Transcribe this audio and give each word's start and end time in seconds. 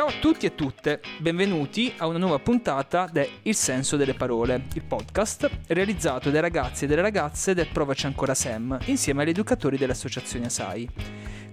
Ciao 0.00 0.08
a 0.08 0.18
tutti 0.18 0.46
e 0.46 0.54
tutte, 0.54 1.02
benvenuti 1.18 1.92
a 1.98 2.06
una 2.06 2.16
nuova 2.16 2.38
puntata 2.38 3.06
de 3.12 3.32
Il 3.42 3.54
senso 3.54 3.98
delle 3.98 4.14
parole, 4.14 4.64
il 4.72 4.82
podcast 4.82 5.50
realizzato 5.66 6.30
dai 6.30 6.40
ragazzi 6.40 6.84
e 6.84 6.86
dalle 6.88 7.02
ragazze 7.02 7.52
del 7.52 7.68
Provaci 7.70 8.06
ancora 8.06 8.32
Sam, 8.32 8.78
insieme 8.86 9.22
agli 9.22 9.28
educatori 9.28 9.76
dell'associazione 9.76 10.46
ASAI. 10.46 10.88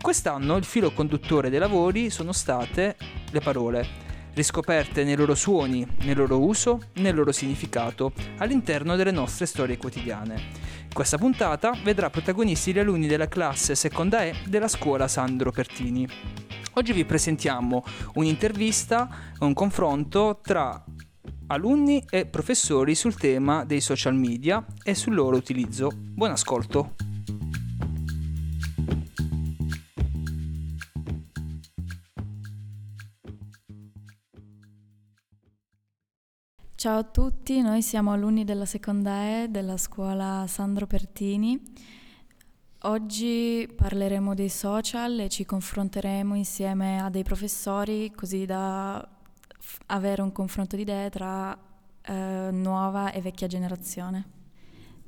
Quest'anno 0.01 0.55
il 0.55 0.63
filo 0.63 0.93
conduttore 0.93 1.49
dei 1.49 1.59
lavori 1.59 2.09
sono 2.09 2.31
state 2.31 2.95
le 3.29 3.39
parole, 3.41 3.85
riscoperte 4.33 5.03
nei 5.03 5.17
loro 5.17 5.35
suoni, 5.35 5.85
nel 6.03 6.15
loro 6.15 6.41
uso, 6.41 6.83
nel 6.93 7.15
loro 7.15 7.33
significato, 7.33 8.13
all'interno 8.37 8.95
delle 8.95 9.11
nostre 9.11 9.45
storie 9.45 9.75
quotidiane. 9.75 10.41
Questa 10.93 11.17
puntata 11.17 11.77
vedrà 11.83 12.09
protagonisti 12.09 12.71
gli 12.71 12.79
alunni 12.79 13.07
della 13.07 13.27
classe 13.27 13.75
seconda 13.75 14.23
E 14.23 14.35
della 14.45 14.69
scuola 14.69 15.09
Sandro 15.09 15.51
Pertini. 15.51 16.55
Oggi 16.77 16.93
vi 16.93 17.05
presentiamo 17.05 17.83
un'intervista, 18.13 19.09
un 19.39 19.53
confronto 19.55 20.41
tra 20.43 20.85
alunni 21.47 22.05
e 22.07 22.27
professori 22.27 22.93
sul 22.93 23.15
tema 23.15 23.65
dei 23.65 23.81
social 23.81 24.13
media 24.13 24.63
e 24.83 24.93
sul 24.93 25.15
loro 25.15 25.37
utilizzo. 25.37 25.89
Buon 25.91 26.29
ascolto! 26.29 26.93
Ciao 36.75 36.99
a 36.99 37.03
tutti, 37.03 37.59
noi 37.61 37.81
siamo 37.81 38.11
alunni 38.11 38.43
della 38.43 38.65
seconda 38.65 39.41
E 39.41 39.47
della 39.49 39.77
scuola 39.77 40.45
Sandro 40.47 40.85
Pertini. 40.85 41.59
Oggi 42.87 43.67
parleremo 43.75 44.33
dei 44.33 44.47
social 44.47 45.19
e 45.19 45.27
ci 45.27 45.43
confronteremo 45.43 46.35
insieme 46.35 47.01
a 47.01 47.09
dei 47.09 47.23
professori 47.23 48.13
così 48.15 48.45
da 48.45 49.05
f- 49.59 49.79
avere 49.87 50.21
un 50.21 50.31
confronto 50.31 50.77
di 50.77 50.83
idee 50.83 51.09
tra 51.09 51.57
eh, 52.01 52.49
nuova 52.49 53.11
e 53.11 53.19
vecchia 53.19 53.47
generazione. 53.47 54.25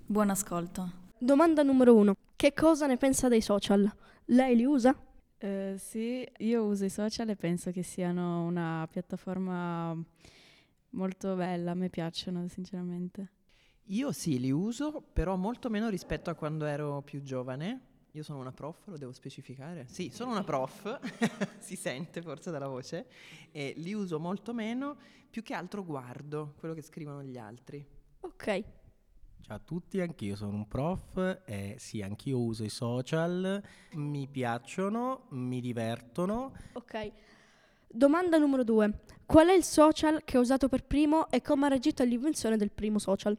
Buon 0.06 0.30
ascolto. 0.30 0.92
Domanda 1.18 1.64
numero 1.64 1.96
uno. 1.96 2.16
Che 2.36 2.54
cosa 2.54 2.86
ne 2.86 2.98
pensa 2.98 3.30
dei 3.30 3.40
social? 3.40 3.90
Lei 4.26 4.58
li 4.58 4.66
usa? 4.66 4.94
Eh, 5.38 5.76
sì, 5.78 6.30
io 6.40 6.64
uso 6.66 6.84
i 6.84 6.90
social 6.90 7.30
e 7.30 7.38
penso 7.38 7.72
che 7.72 7.84
siano 7.84 8.44
una 8.44 8.86
piattaforma 8.92 9.96
molto 10.90 11.34
bella, 11.36 11.72
a 11.72 11.76
me 11.76 11.88
piacciono 11.88 12.46
sinceramente. 12.50 13.30
Io 13.92 14.12
sì, 14.12 14.40
li 14.40 14.52
uso, 14.52 15.02
però 15.02 15.36
molto 15.36 15.68
meno 15.68 15.90
rispetto 15.90 16.30
a 16.30 16.36
quando 16.36 16.66
ero 16.66 17.02
più 17.02 17.24
giovane. 17.24 17.88
Io 18.12 18.22
sono 18.22 18.38
una 18.38 18.52
prof, 18.52 18.86
lo 18.86 18.98
devo 18.98 19.12
specificare. 19.12 19.88
Sì, 19.88 20.12
sono 20.14 20.30
una 20.30 20.44
prof, 20.44 21.00
si 21.58 21.76
sente 21.76 22.22
forse 22.22 22.52
dalla 22.52 22.68
voce, 22.68 23.08
e 23.52 23.74
li 23.78 23.94
uso 23.94 24.20
molto 24.20 24.54
meno, 24.54 24.96
più 25.28 25.42
che 25.42 25.56
altro 25.56 25.84
guardo 25.84 26.54
quello 26.60 26.76
che 26.76 26.84
scrivono 26.84 27.24
gli 27.24 27.38
altri. 27.38 27.84
Ok. 28.20 28.64
Ciao 29.42 29.56
a 29.56 29.60
tutti, 29.60 30.00
anch'io 30.02 30.36
sono 30.36 30.56
un 30.56 30.68
prof 30.68 31.42
e 31.46 31.76
sì, 31.80 32.04
anch'io 32.04 32.40
uso 32.40 32.64
i 32.64 32.70
social, 32.70 33.60
mi 33.94 34.28
piacciono, 34.28 35.26
mi 35.30 35.62
divertono. 35.62 36.54
Ok. 36.74 37.12
Domanda 37.88 38.38
numero 38.38 38.64
due. 38.64 39.02
Qual 39.26 39.48
è 39.48 39.54
il 39.54 39.64
social 39.64 40.24
che 40.24 40.38
ha 40.38 40.40
usato 40.40 40.70
per 40.70 40.84
primo 40.84 41.28
e 41.32 41.42
come 41.42 41.66
ha 41.66 41.70
reagito 41.70 42.04
all'invenzione 42.04 42.56
del 42.56 42.70
primo 42.70 43.00
social? 43.00 43.36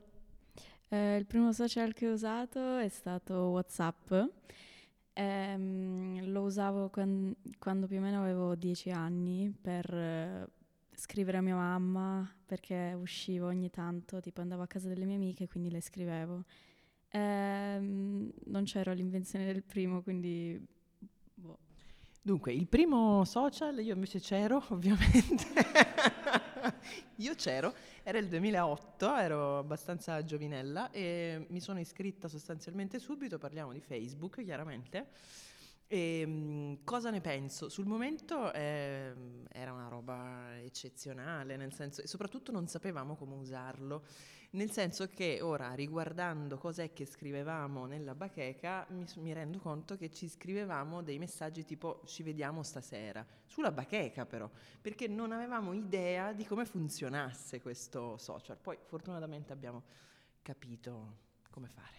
Eh, 0.93 1.17
il 1.17 1.27
primo 1.27 1.53
social 1.53 1.93
che 1.93 2.09
ho 2.09 2.13
usato 2.13 2.79
è 2.79 2.89
stato 2.89 3.35
WhatsApp. 3.51 4.13
Ehm, 5.13 6.31
lo 6.33 6.43
usavo 6.43 6.89
quan- 6.91 7.35
quando 7.59 7.87
più 7.87 7.99
o 7.99 8.01
meno 8.01 8.21
avevo 8.23 8.55
dieci 8.55 8.91
anni 8.91 9.53
per 9.61 9.93
eh, 9.95 10.47
scrivere 10.95 11.39
a 11.39 11.41
mia 11.43 11.55
mamma 11.57 12.29
perché 12.47 12.95
uscivo 12.99 13.47
ogni 13.47 13.71
tanto, 13.71 14.21
tipo 14.21 14.41
andavo 14.41 14.63
a 14.63 14.67
casa 14.67 14.89
delle 14.89 15.05
mie 15.05 15.17
amiche, 15.17 15.49
quindi 15.49 15.71
le 15.71 15.81
scrivevo. 15.81 16.45
Ehm, 17.11 18.31
non 18.47 18.65
c'ero 18.65 18.91
all'invenzione 18.93 19.45
del 19.47 19.63
primo, 19.63 20.03
quindi. 20.03 20.61
Dunque, 22.23 22.53
il 22.53 22.67
primo 22.67 23.25
social, 23.25 23.79
io 23.81 23.95
invece 23.95 24.21
c'ero, 24.21 24.63
ovviamente. 24.69 25.47
io 27.17 27.35
c'ero, 27.35 27.75
era 28.03 28.19
il 28.19 28.29
2008, 28.29 29.17
ero 29.17 29.59
abbastanza 29.59 30.23
giovinella 30.23 30.91
e 30.91 31.47
mi 31.49 31.61
sono 31.61 31.81
iscritta 31.81 32.29
sostanzialmente 32.29 32.99
subito, 32.99 33.39
parliamo 33.39 33.73
di 33.73 33.81
Facebook 33.81 34.43
chiaramente. 34.45 35.07
E, 35.87 36.27
mh, 36.27 36.85
cosa 36.85 37.09
ne 37.09 37.23
penso? 37.23 37.71
Sul 37.71 37.87
momento 37.87 38.53
eh, 38.53 39.15
era 39.51 39.73
una 39.73 39.89
roba 39.89 40.61
eccezionale, 40.61 41.57
nel 41.57 41.73
senso, 41.73 42.03
e 42.03 42.07
soprattutto 42.07 42.53
non 42.53 42.69
sapevamo 42.69 43.17
come 43.17 43.35
usarlo. 43.35 44.05
Nel 44.53 44.73
senso 44.73 45.07
che 45.07 45.39
ora, 45.43 45.75
riguardando 45.75 46.59
cos'è 46.59 46.93
che 46.93 47.07
scrivevamo 47.07 47.87
nella 47.87 48.17
bacheca, 48.17 48.85
mi, 48.91 49.05
mi 49.19 49.33
rendo 49.33 49.59
conto 49.59 49.97
che 49.97 50.11
ci 50.11 50.29
scrivevamo 50.29 51.03
dei 51.03 51.19
messaggi 51.19 51.65
tipo 51.65 52.03
ci 52.05 52.25
vediamo 52.25 52.65
stasera, 52.65 53.25
sulla 53.47 53.71
bacheca 53.71 54.27
però, 54.27 54.51
perché 54.81 55.07
non 55.07 55.31
avevamo 55.31 55.73
idea 55.73 56.33
di 56.33 56.45
come 56.45 56.65
funzionasse 56.65 57.61
questo 57.61 58.17
social. 58.17 58.57
Poi 58.61 58.77
fortunatamente 58.87 59.53
abbiamo 59.53 59.85
capito 60.43 61.19
come 61.49 61.69
fare. 61.69 61.99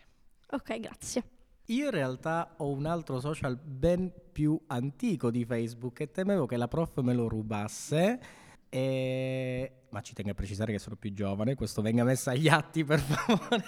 Ok, 0.49 0.77
grazie. 0.81 1.23
Io 1.67 1.85
in 1.85 1.91
realtà 1.91 2.55
ho 2.57 2.69
un 2.69 2.85
altro 2.85 3.21
social 3.21 3.55
ben 3.55 4.11
più 4.33 4.59
antico 4.67 5.31
di 5.31 5.45
Facebook 5.45 6.01
e 6.01 6.11
temevo 6.11 6.45
che 6.45 6.57
la 6.57 6.67
prof 6.67 6.99
me 6.99 7.13
lo 7.13 7.29
rubasse. 7.29 8.19
e- 8.67 9.80
Ma 9.91 10.01
ci 10.01 10.13
tengo 10.13 10.31
a 10.31 10.33
precisare 10.33 10.71
che 10.71 10.79
sono 10.79 10.95
più 10.95 11.13
giovane, 11.13 11.55
questo 11.55 11.81
venga 11.81 12.03
messo 12.03 12.29
agli 12.29 12.47
atti 12.47 12.83
per 12.83 12.99
favore. 12.99 13.63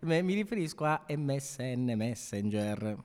Mi 0.22 0.34
riferisco 0.34 0.84
a 0.84 1.04
MSN 1.08 1.92
Messenger. 1.94 2.96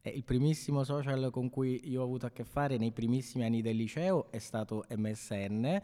È 0.00 0.08
il 0.08 0.24
primissimo 0.24 0.84
social 0.84 1.28
con 1.30 1.50
cui 1.50 1.90
io 1.90 2.00
ho 2.00 2.04
avuto 2.04 2.24
a 2.24 2.30
che 2.30 2.44
fare 2.44 2.78
nei 2.78 2.92
primissimi 2.92 3.44
anni 3.44 3.60
del 3.60 3.76
liceo 3.76 4.32
è 4.32 4.38
stato 4.38 4.86
MSN, 4.88 5.78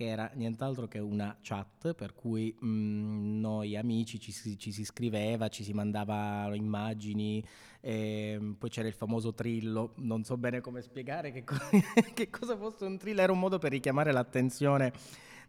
che 0.00 0.06
era 0.06 0.30
nient'altro 0.32 0.88
che 0.88 0.98
una 0.98 1.36
chat 1.42 1.92
per 1.92 2.14
cui 2.14 2.56
mm, 2.64 3.38
noi 3.38 3.76
amici 3.76 4.18
ci 4.18 4.32
si, 4.32 4.56
ci 4.56 4.72
si 4.72 4.82
scriveva, 4.82 5.48
ci 5.48 5.62
si 5.62 5.74
mandava 5.74 6.48
immagini, 6.54 7.44
ehm, 7.82 8.54
poi 8.58 8.70
c'era 8.70 8.88
il 8.88 8.94
famoso 8.94 9.34
trillo, 9.34 9.92
non 9.96 10.24
so 10.24 10.38
bene 10.38 10.62
come 10.62 10.80
spiegare 10.80 11.32
che, 11.32 11.44
co- 11.44 11.54
che 12.14 12.30
cosa 12.30 12.56
fosse 12.56 12.86
un 12.86 12.96
trillo, 12.96 13.20
era 13.20 13.30
un 13.30 13.38
modo 13.38 13.58
per 13.58 13.72
richiamare 13.72 14.10
l'attenzione 14.10 14.90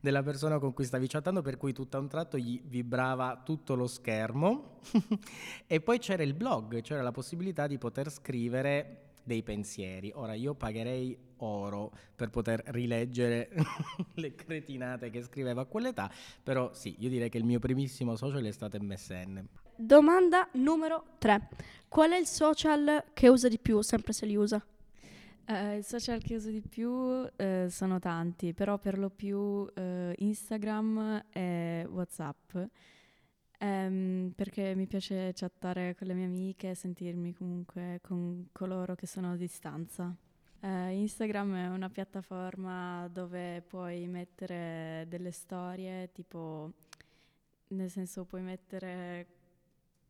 della 0.01 0.21
persona 0.21 0.59
con 0.59 0.73
cui 0.73 0.83
stavi 0.83 1.07
chattando, 1.07 1.41
per 1.41 1.55
cui 1.55 1.71
tutto 1.71 1.95
a 1.95 2.01
un 2.01 2.09
tratto 2.09 2.37
gli 2.37 2.61
vibrava 2.61 3.43
tutto 3.45 3.75
lo 3.75 3.87
schermo. 3.87 4.79
e 5.65 5.79
poi 5.79 5.97
c'era 5.99 6.23
il 6.23 6.33
blog, 6.33 6.81
c'era 6.81 7.01
la 7.01 7.13
possibilità 7.13 7.67
di 7.67 7.77
poter 7.77 8.11
scrivere 8.11 9.11
dei 9.23 9.43
pensieri. 9.43 10.11
Ora 10.13 10.33
io 10.33 10.55
pagherei 10.55 11.17
oro 11.45 11.91
per 12.15 12.29
poter 12.29 12.63
rileggere 12.67 13.49
le 14.15 14.35
cretinate 14.35 15.09
che 15.09 15.21
scriveva 15.21 15.61
a 15.61 15.65
quell'età, 15.65 16.11
però 16.41 16.73
sì, 16.73 16.95
io 16.99 17.09
direi 17.09 17.29
che 17.29 17.37
il 17.37 17.43
mio 17.43 17.59
primissimo 17.59 18.15
social 18.15 18.43
è 18.43 18.51
stato 18.51 18.77
MSN. 18.79 19.45
Domanda 19.75 20.47
numero 20.53 21.03
tre. 21.17 21.49
Qual 21.87 22.11
è 22.11 22.17
il 22.17 22.27
social 22.27 23.05
che 23.13 23.27
usa 23.27 23.47
di 23.47 23.57
più, 23.57 23.81
sempre 23.81 24.13
se 24.13 24.25
li 24.25 24.35
usa? 24.35 24.63
Eh, 25.45 25.77
I 25.77 25.83
social 25.83 26.21
che 26.21 26.35
uso 26.35 26.49
di 26.49 26.61
più 26.61 27.27
eh, 27.35 27.67
sono 27.69 27.99
tanti, 27.99 28.53
però 28.53 28.77
per 28.77 28.97
lo 28.97 29.09
più 29.09 29.67
eh, 29.73 30.13
Instagram 30.17 31.25
e 31.31 31.85
WhatsApp, 31.89 32.55
Ehm, 33.63 34.31
perché 34.35 34.73
mi 34.73 34.87
piace 34.87 35.33
chattare 35.35 35.95
con 35.95 36.07
le 36.07 36.15
mie 36.15 36.25
amiche 36.25 36.71
e 36.71 36.75
sentirmi 36.75 37.31
comunque 37.35 37.99
con 38.01 38.47
coloro 38.51 38.95
che 38.95 39.05
sono 39.05 39.33
a 39.33 39.35
distanza. 39.35 40.15
Eh, 40.63 40.91
Instagram 40.91 41.55
è 41.55 41.67
una 41.69 41.89
piattaforma 41.89 43.07
dove 43.07 43.63
puoi 43.63 44.07
mettere 44.07 45.05
delle 45.07 45.31
storie, 45.31 46.11
tipo, 46.11 46.71
nel 47.69 47.89
senso 47.89 48.25
puoi 48.25 48.43
mettere 48.43 49.27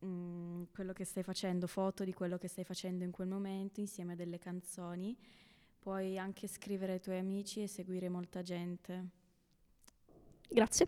mm, 0.04 0.64
quello 0.74 0.92
che 0.92 1.06
stai 1.06 1.24
facendo, 1.24 1.68
foto 1.68 2.04
di 2.04 2.14
quello 2.14 2.38
che 2.38 2.50
stai 2.50 2.66
facendo 2.66 3.06
in 3.06 3.12
quel 3.12 3.30
momento 3.30 3.80
insieme 3.80 4.12
a 4.12 4.16
delle 4.16 4.40
canzoni. 4.40 5.18
Puoi 5.80 6.18
anche 6.18 6.48
scrivere 6.48 6.94
ai 6.94 7.00
tuoi 7.00 7.18
amici 7.18 7.64
e 7.64 7.68
seguire 7.68 8.10
molta 8.10 8.42
gente. 8.42 9.06
Grazie. 10.50 10.88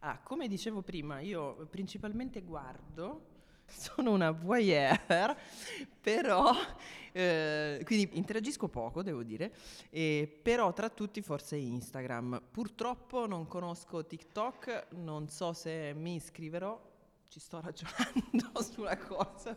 Ah, 0.00 0.18
come 0.18 0.46
dicevo 0.46 0.82
prima, 0.82 1.20
io 1.20 1.66
principalmente 1.68 2.42
guardo, 2.42 3.33
sono 3.68 4.12
una 4.12 4.30
voyeur, 4.30 5.36
però, 6.00 6.52
eh, 7.12 7.80
quindi 7.84 8.10
interagisco 8.18 8.68
poco, 8.68 9.02
devo 9.02 9.22
dire, 9.22 9.52
e, 9.90 10.40
però 10.42 10.72
tra 10.72 10.88
tutti 10.90 11.20
forse 11.22 11.56
Instagram. 11.56 12.42
Purtroppo 12.50 13.26
non 13.26 13.46
conosco 13.46 14.04
TikTok, 14.04 14.88
non 14.96 15.28
so 15.28 15.52
se 15.52 15.92
mi 15.94 16.16
iscriverò, 16.16 16.80
ci 17.28 17.40
sto 17.40 17.60
ragionando 17.64 18.62
sulla 18.62 18.96
cosa. 18.96 19.56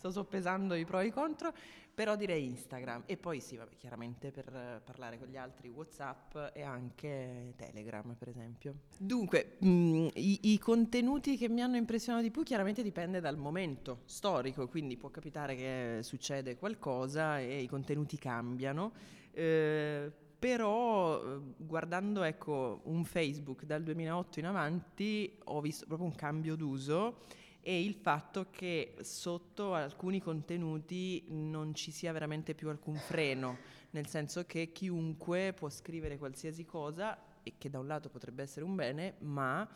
Sto 0.00 0.10
soppesando 0.10 0.74
i 0.74 0.86
pro 0.86 1.00
e 1.00 1.08
i 1.08 1.10
contro, 1.12 1.52
però 1.94 2.16
direi 2.16 2.46
Instagram 2.46 3.02
e 3.04 3.18
poi 3.18 3.38
sì, 3.38 3.56
vabbè, 3.56 3.76
chiaramente 3.76 4.30
per 4.30 4.80
parlare 4.82 5.18
con 5.18 5.28
gli 5.28 5.36
altri 5.36 5.68
WhatsApp 5.68 6.54
e 6.54 6.62
anche 6.62 7.52
Telegram, 7.54 8.14
per 8.14 8.28
esempio. 8.28 8.74
Dunque, 8.96 9.56
mh, 9.58 10.08
i, 10.14 10.52
i 10.52 10.58
contenuti 10.58 11.36
che 11.36 11.50
mi 11.50 11.60
hanno 11.60 11.76
impressionato 11.76 12.24
di 12.24 12.30
più 12.30 12.42
chiaramente 12.42 12.82
dipende 12.82 13.20
dal 13.20 13.36
momento 13.36 14.00
storico, 14.06 14.66
quindi 14.68 14.96
può 14.96 15.10
capitare 15.10 15.54
che 15.54 15.98
succede 16.00 16.56
qualcosa 16.56 17.38
e 17.38 17.60
i 17.60 17.66
contenuti 17.66 18.16
cambiano. 18.16 18.92
Eh, 19.32 20.10
però 20.38 21.22
eh, 21.22 21.40
guardando 21.58 22.22
ecco, 22.22 22.80
un 22.84 23.04
Facebook 23.04 23.64
dal 23.64 23.82
2008 23.82 24.38
in 24.38 24.46
avanti 24.46 25.38
ho 25.44 25.60
visto 25.60 25.84
proprio 25.84 26.08
un 26.08 26.14
cambio 26.14 26.56
d'uso 26.56 27.18
e 27.62 27.82
il 27.82 27.94
fatto 27.94 28.48
che 28.50 28.96
sotto 29.02 29.74
alcuni 29.74 30.20
contenuti 30.20 31.24
non 31.28 31.74
ci 31.74 31.90
sia 31.90 32.12
veramente 32.12 32.54
più 32.54 32.68
alcun 32.68 32.96
freno, 32.96 33.58
nel 33.90 34.06
senso 34.06 34.44
che 34.46 34.72
chiunque 34.72 35.52
può 35.52 35.68
scrivere 35.68 36.16
qualsiasi 36.16 36.64
cosa 36.64 37.18
e 37.42 37.54
che 37.58 37.68
da 37.68 37.78
un 37.78 37.86
lato 37.86 38.08
potrebbe 38.08 38.42
essere 38.42 38.64
un 38.64 38.74
bene, 38.74 39.16
ma 39.20 39.68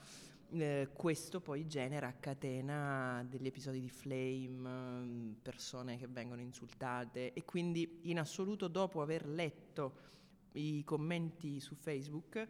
eh, 0.50 0.88
questo 0.92 1.40
poi 1.40 1.66
genera 1.66 2.08
a 2.08 2.12
catena 2.12 3.24
degli 3.28 3.46
episodi 3.46 3.80
di 3.80 3.90
flame, 3.90 5.34
persone 5.42 5.98
che 5.98 6.06
vengono 6.06 6.40
insultate 6.40 7.32
e 7.32 7.44
quindi 7.44 8.00
in 8.02 8.18
assoluto 8.18 8.68
dopo 8.68 9.02
aver 9.02 9.26
letto 9.26 10.12
i 10.52 10.84
commenti 10.84 11.60
su 11.60 11.74
Facebook, 11.74 12.46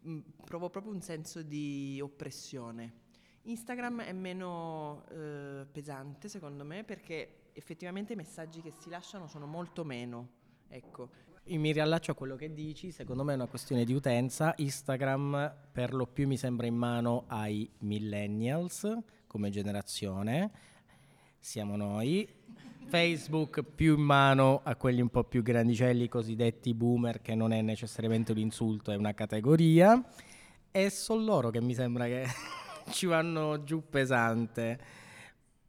mh, 0.00 0.18
provo 0.44 0.68
proprio 0.68 0.92
un 0.92 1.00
senso 1.00 1.42
di 1.42 1.98
oppressione. 2.02 3.06
Instagram 3.48 4.02
è 4.02 4.12
meno 4.12 5.04
eh, 5.10 5.66
pesante 5.72 6.28
secondo 6.28 6.64
me 6.64 6.84
perché 6.84 7.50
effettivamente 7.54 8.12
i 8.12 8.16
messaggi 8.16 8.60
che 8.60 8.70
si 8.70 8.90
lasciano 8.90 9.26
sono 9.26 9.46
molto 9.46 9.84
meno. 9.84 10.28
Ecco. 10.68 11.26
Mi 11.44 11.72
riallaccio 11.72 12.10
a 12.10 12.14
quello 12.14 12.36
che 12.36 12.52
dici, 12.52 12.90
secondo 12.90 13.24
me 13.24 13.32
è 13.32 13.34
una 13.36 13.46
questione 13.46 13.84
di 13.84 13.94
utenza. 13.94 14.52
Instagram 14.58 15.54
per 15.72 15.94
lo 15.94 16.06
più 16.06 16.26
mi 16.26 16.36
sembra 16.36 16.66
in 16.66 16.76
mano 16.76 17.24
ai 17.28 17.68
millennials 17.78 18.86
come 19.26 19.48
generazione, 19.48 20.50
siamo 21.38 21.76
noi, 21.76 22.28
Facebook 22.86 23.62
più 23.62 23.96
in 23.96 24.02
mano 24.02 24.60
a 24.62 24.76
quelli 24.76 25.00
un 25.00 25.08
po' 25.08 25.24
più 25.24 25.42
grandicelli, 25.42 26.08
cosiddetti 26.08 26.74
boomer, 26.74 27.22
che 27.22 27.34
non 27.34 27.52
è 27.52 27.62
necessariamente 27.62 28.32
un 28.32 28.38
insulto, 28.38 28.90
è 28.90 28.96
una 28.96 29.14
categoria. 29.14 30.02
E 30.70 30.90
sono 30.90 31.22
loro 31.22 31.50
che 31.50 31.60
mi 31.60 31.74
sembra 31.74 32.04
che 32.06 32.26
ci 32.90 33.06
vanno 33.06 33.62
giù 33.64 33.82
pesante. 33.88 34.78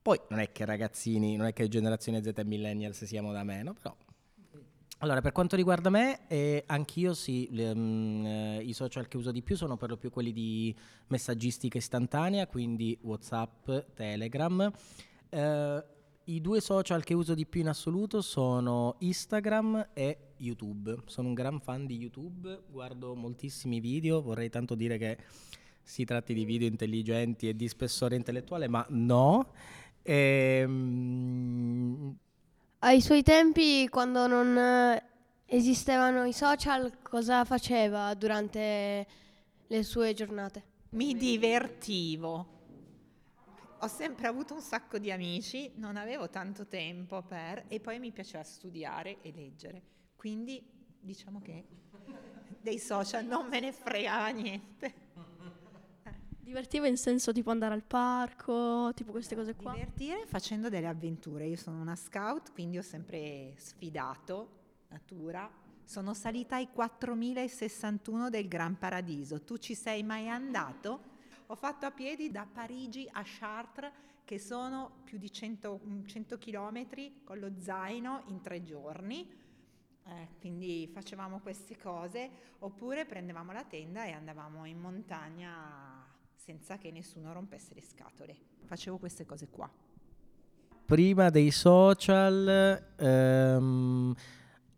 Poi 0.02 0.20
non 0.30 0.40
è 0.40 0.52
che 0.52 0.66
ragazzini, 0.66 1.36
non 1.36 1.48
è 1.48 1.54
che 1.54 1.68
generazione 1.68 2.24
Z 2.24 2.32
e 2.36 2.44
millennials 2.44 3.04
siamo 3.04 3.32
da 3.32 3.44
meno, 3.44 3.74
però 3.74 3.96
allora, 5.02 5.22
per 5.22 5.32
quanto 5.32 5.56
riguarda 5.56 5.90
me, 5.90 6.28
eh, 6.28 6.64
anch'io 6.66 7.14
sì, 7.14 7.48
le, 7.52 7.70
um, 7.70 8.26
eh, 8.26 8.58
i 8.62 8.74
social 8.74 9.08
che 9.08 9.16
uso 9.16 9.32
di 9.32 9.42
più 9.42 9.56
sono 9.56 9.78
per 9.78 9.88
lo 9.88 9.96
più 9.96 10.10
quelli 10.10 10.34
di 10.34 10.76
messaggistica 11.08 11.78
istantanea, 11.78 12.48
quindi 12.48 12.98
WhatsApp, 13.02 13.70
Telegram. 13.94 14.70
Eh, 15.30 15.84
i 16.26 16.42
due 16.42 16.60
social 16.60 17.06
che 17.06 17.14
uso 17.14 17.34
di 17.34 17.46
più 17.46 17.62
in 17.62 17.70
assoluto 17.70 18.20
sono 18.20 18.98
Instagram 19.00 19.92
e 19.94 20.34
YouTube. 20.36 20.98
Sono 21.06 21.30
un 21.30 21.34
gran 21.34 21.62
fan 21.62 21.86
di 21.86 21.96
YouTube, 21.96 22.64
guardo 22.70 23.16
moltissimi 23.16 23.80
video, 23.80 24.22
vorrei 24.22 24.50
tanto 24.50 24.76
dire 24.76 24.98
che 24.98 25.18
si 25.90 26.06
tratti 26.06 26.36
di 26.36 26.46
video 26.46 26.68
intelligenti 26.68 27.50
e 27.50 27.56
di 27.56 27.68
spessore 27.68 28.16
intellettuale, 28.16 28.68
ma 28.68 28.86
no. 28.90 29.54
Ehm... 30.04 31.36
Ai 32.78 33.02
suoi 33.02 33.24
tempi, 33.24 33.90
quando 33.90 34.28
non 34.28 34.56
eh, 34.56 35.04
esistevano 35.48 36.26
i 36.26 36.34
social, 36.34 37.00
cosa 37.02 37.44
faceva 37.44 38.14
durante 38.14 39.08
le 39.66 39.84
sue 39.84 40.14
giornate? 40.14 40.64
Mi 40.90 41.16
divertivo 41.16 42.58
ho 43.82 43.88
sempre 43.88 44.28
avuto 44.28 44.54
un 44.54 44.62
sacco 44.62 45.00
di 45.00 45.10
amici, 45.10 45.72
non 45.76 45.96
avevo 45.96 46.30
tanto 46.30 46.68
tempo 46.68 47.24
per, 47.24 47.64
e 47.68 47.80
poi 47.80 47.98
mi 47.98 48.12
piaceva 48.12 48.44
studiare 48.44 49.22
e 49.22 49.32
leggere. 49.32 49.82
Quindi 50.18 50.62
diciamo 51.00 51.40
che 51.42 51.66
dei 52.60 52.78
social 52.78 53.26
non 53.26 53.48
me 53.48 53.60
ne 53.62 53.72
fregava 53.72 54.28
niente. 54.30 54.94
Divertiva 56.50 56.88
in 56.88 56.98
senso 56.98 57.32
tipo 57.32 57.52
andare 57.52 57.76
al 57.76 57.84
parco, 57.84 58.92
tipo 58.96 59.12
queste 59.12 59.36
cose 59.36 59.54
qua? 59.54 59.74
Divertire 59.74 60.26
facendo 60.26 60.68
delle 60.68 60.88
avventure. 60.88 61.46
Io 61.46 61.56
sono 61.56 61.80
una 61.80 61.96
scout, 61.96 62.54
quindi 62.54 62.80
ho 62.80 62.82
sempre 62.82 63.54
sfidato 63.58 64.50
natura. 64.88 65.48
Sono 65.84 66.16
salita 66.16 66.56
ai 66.56 66.70
4061 66.72 68.32
del 68.32 68.48
Gran 68.48 68.80
Paradiso. 68.80 69.44
Tu 69.44 69.58
ci 69.58 69.76
sei 69.76 70.02
mai 70.02 70.28
andato? 70.28 71.02
Ho 71.46 71.56
fatto 71.56 71.86
a 71.86 71.92
piedi 71.92 72.32
da 72.32 72.48
Parigi 72.52 73.08
a 73.12 73.22
Chartres, 73.24 73.92
che 74.26 74.40
sono 74.40 75.02
più 75.04 75.20
di 75.20 75.32
100, 75.32 75.82
100 76.04 76.40
km 76.40 76.88
con 77.26 77.38
lo 77.38 77.52
zaino 77.60 78.24
in 78.30 78.42
tre 78.42 78.64
giorni. 78.64 79.32
Eh, 80.04 80.30
quindi 80.40 80.90
facevamo 80.92 81.42
queste 81.42 81.78
cose, 81.78 82.28
oppure 82.58 83.06
prendevamo 83.06 83.52
la 83.52 83.66
tenda 83.66 84.06
e 84.06 84.14
andavamo 84.14 84.66
in 84.66 84.80
montagna 84.80 85.99
senza 86.40 86.78
che 86.78 86.90
nessuno 86.92 87.34
rompesse 87.34 87.74
le 87.74 87.82
scatole. 87.82 88.36
Facevo 88.66 88.98
queste 88.98 89.26
cose 89.26 89.48
qua. 89.50 89.70
Prima 90.86 91.30
dei 91.30 91.52
social, 91.52 92.94
ehm, 92.98 94.16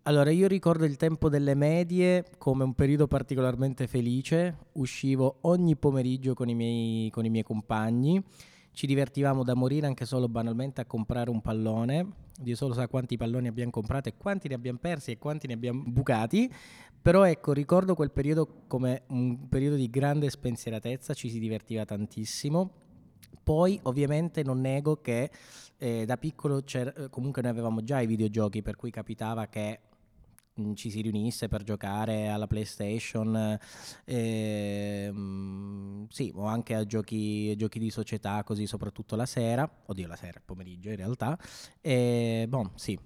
allora, 0.03 0.31
io 0.31 0.47
ricordo 0.47 0.83
il 0.83 0.97
tempo 0.97 1.29
delle 1.29 1.53
medie 1.53 2.25
come 2.39 2.63
un 2.63 2.73
periodo 2.73 3.05
particolarmente 3.05 3.85
felice. 3.85 4.57
Uscivo 4.73 5.37
ogni 5.41 5.75
pomeriggio 5.75 6.33
con 6.33 6.49
i 6.49 6.55
miei, 6.55 7.09
con 7.11 7.23
i 7.23 7.29
miei 7.29 7.43
compagni. 7.43 8.21
Ci 8.73 8.88
divertivamo 8.88 9.44
da 9.44 9.53
morire 9.53 9.85
anche 9.85 10.06
solo 10.06 10.27
banalmente 10.27 10.81
a 10.81 10.85
comprare 10.85 11.29
un 11.29 11.41
pallone. 11.41 12.29
Dio 12.39 12.56
solo 12.56 12.73
sa 12.73 12.88
quanti 12.88 13.18
palloni 13.18 13.47
abbiamo 13.47 13.69
comprato 13.69 14.09
e 14.09 14.15
quanti 14.18 14.47
ne 14.47 14.56
abbiamo 14.56 14.79
persi 14.79 15.12
e 15.12 15.18
quanti 15.18 15.47
ne 15.47 15.53
abbiamo 15.53 15.83
bucati. 15.85 16.51
Però 17.01 17.23
ecco, 17.23 17.51
ricordo 17.51 17.95
quel 17.95 18.12
periodo 18.12 18.63
come 18.68 19.03
un 19.07 19.47
periodo 19.50 19.75
di 19.75 19.89
grande 19.89 20.29
spensieratezza, 20.29 21.13
ci 21.13 21.29
si 21.29 21.39
divertiva 21.39 21.83
tantissimo. 21.83 22.71
Poi 23.44 23.79
ovviamente 23.83 24.44
non 24.44 24.62
nego 24.62 25.01
che 25.01 25.29
eh, 25.77 26.06
da 26.06 26.17
piccolo 26.17 26.63
comunque 27.09 27.41
noi 27.41 27.51
avevamo 27.51 27.83
già 27.83 28.00
i 28.00 28.07
videogiochi, 28.07 28.62
per 28.62 28.75
cui 28.75 28.91
capitava 28.91 29.47
che 29.47 29.79
ci 30.75 30.89
si 30.89 31.01
riunisse 31.01 31.48
per 31.48 31.63
giocare 31.63 32.27
alla 32.27 32.48
PlayStation, 32.48 33.58
eh, 34.05 35.13
sì, 36.10 36.31
o 36.36 36.46
anche 36.46 36.75
a 36.75 36.86
giochi, 36.86 37.55
giochi, 37.55 37.79
di 37.79 37.89
società, 37.89 38.43
così 38.43 38.67
soprattutto 38.67 39.15
la 39.15 39.25
sera, 39.25 39.70
oddio 39.86 40.08
la 40.08 40.15
sera, 40.15 40.38
il 40.39 40.46
pomeriggio 40.46 40.89
in 40.89 40.98
realtà, 40.98 41.38
e 41.79 42.46
boh, 42.48 42.72
sì, 42.75 43.00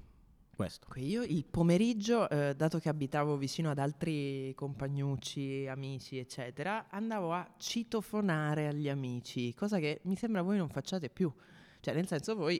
questo. 0.56 0.88
Io 0.96 1.22
il 1.24 1.46
pomeriggio, 1.46 2.28
eh, 2.30 2.56
dato 2.56 2.80
che 2.80 2.90
abitavo 2.90 3.38
vicino 3.38 3.70
ad 3.70 3.78
altri 3.78 4.54
compagnucci, 4.56 5.68
amici, 5.68 6.18
eccetera, 6.18 6.88
andavo 6.90 7.34
a 7.34 7.48
citofonare 7.58 8.68
agli 8.68 8.90
amici, 8.90 9.54
cosa 9.54 9.78
che 9.80 10.00
mi 10.04 10.16
sembra 10.16 10.42
voi 10.42 10.58
non 10.58 10.70
facciate 10.70 11.10
più. 11.10 11.32
Cioè, 11.82 11.94
nel 11.94 12.08
senso 12.08 12.36
voi 12.36 12.60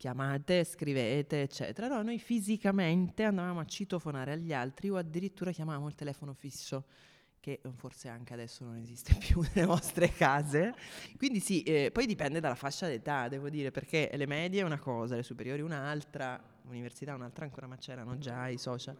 chiamate, 0.00 0.64
scrivete, 0.64 1.42
eccetera. 1.42 1.86
No, 1.86 2.00
noi 2.00 2.18
fisicamente 2.18 3.22
andavamo 3.22 3.60
a 3.60 3.66
citofonare 3.66 4.32
agli 4.32 4.50
altri 4.50 4.88
o 4.88 4.96
addirittura 4.96 5.52
chiamavamo 5.52 5.88
il 5.88 5.94
telefono 5.94 6.32
fisso 6.32 6.86
che 7.38 7.60
forse 7.76 8.08
anche 8.08 8.32
adesso 8.32 8.64
non 8.64 8.76
esiste 8.76 9.14
più 9.16 9.42
nelle 9.52 9.66
vostre 9.66 10.08
case. 10.10 10.74
Quindi 11.18 11.38
sì, 11.38 11.62
eh, 11.64 11.90
poi 11.92 12.06
dipende 12.06 12.40
dalla 12.40 12.54
fascia 12.54 12.86
d'età, 12.86 13.28
devo 13.28 13.50
dire, 13.50 13.70
perché 13.70 14.10
le 14.14 14.26
medie 14.26 14.62
è 14.62 14.64
una 14.64 14.78
cosa, 14.78 15.16
le 15.16 15.22
superiori 15.22 15.60
un'altra, 15.60 16.42
l'università 16.62 17.14
un'altra 17.14 17.44
ancora, 17.44 17.66
ma 17.66 17.76
c'erano 17.76 18.16
già 18.16 18.48
i 18.48 18.56
social. 18.56 18.96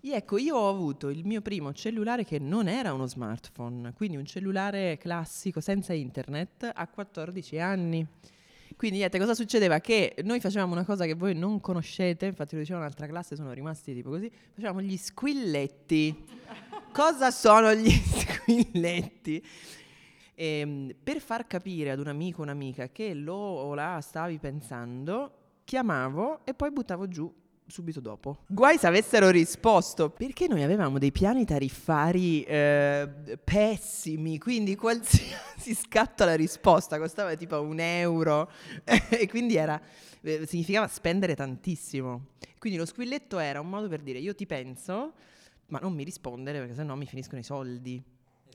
Ecco, 0.00 0.38
io 0.38 0.56
ho 0.56 0.68
avuto 0.70 1.10
il 1.10 1.26
mio 1.26 1.42
primo 1.42 1.74
cellulare 1.74 2.24
che 2.24 2.38
non 2.38 2.68
era 2.68 2.94
uno 2.94 3.06
smartphone, 3.06 3.92
quindi 3.92 4.16
un 4.16 4.24
cellulare 4.24 4.96
classico 4.96 5.60
senza 5.60 5.92
internet 5.92 6.70
a 6.72 6.88
14 6.88 7.58
anni. 7.58 8.06
Quindi 8.76 8.98
niente, 8.98 9.18
cosa 9.18 9.34
succedeva? 9.34 9.78
Che 9.80 10.16
noi 10.24 10.40
facevamo 10.40 10.72
una 10.72 10.84
cosa 10.84 11.04
che 11.04 11.14
voi 11.14 11.34
non 11.34 11.60
conoscete, 11.60 12.26
infatti 12.26 12.54
lo 12.54 12.60
diceva 12.60 12.80
un'altra 12.80 13.06
classe, 13.06 13.36
sono 13.36 13.52
rimasti 13.52 13.94
tipo 13.94 14.10
così, 14.10 14.30
facevamo 14.52 14.80
gli 14.80 14.96
squilletti. 14.96 16.24
cosa 16.92 17.30
sono 17.30 17.72
gli 17.74 17.90
squilletti? 17.92 19.42
E, 20.34 20.58
ehm, 20.58 20.94
per 21.02 21.20
far 21.20 21.46
capire 21.46 21.90
ad 21.90 22.00
un 22.00 22.08
amico 22.08 22.40
o 22.40 22.44
un'amica 22.44 22.88
che 22.88 23.14
lo 23.14 23.34
o 23.34 23.74
la 23.74 24.00
stavi 24.00 24.38
pensando, 24.38 25.32
chiamavo 25.64 26.44
e 26.44 26.54
poi 26.54 26.70
buttavo 26.70 27.08
giù 27.08 27.32
subito 27.66 28.00
dopo. 28.00 28.38
Guai 28.46 28.78
se 28.78 28.86
avessero 28.86 29.30
risposto 29.30 30.10
perché 30.10 30.46
noi 30.46 30.62
avevamo 30.62 30.98
dei 30.98 31.12
piani 31.12 31.44
tariffari 31.44 32.42
eh, 32.42 33.38
pessimi, 33.42 34.38
quindi 34.38 34.76
qualsiasi 34.76 35.74
scatto 35.74 36.22
alla 36.22 36.34
risposta 36.34 36.98
costava 36.98 37.34
tipo 37.34 37.60
un 37.60 37.80
euro 37.80 38.50
e 38.84 39.28
quindi 39.28 39.56
era, 39.56 39.80
eh, 40.20 40.46
significava 40.46 40.86
spendere 40.88 41.34
tantissimo. 41.34 42.32
Quindi 42.58 42.78
lo 42.78 42.86
squilletto 42.86 43.38
era 43.38 43.60
un 43.60 43.68
modo 43.68 43.88
per 43.88 44.00
dire 44.00 44.18
io 44.18 44.34
ti 44.34 44.46
penso, 44.46 45.12
ma 45.66 45.78
non 45.80 45.92
mi 45.92 46.04
rispondere 46.04 46.58
perché 46.58 46.74
sennò 46.74 46.94
mi 46.94 47.06
finiscono 47.06 47.40
i 47.40 47.44
soldi. 47.44 48.02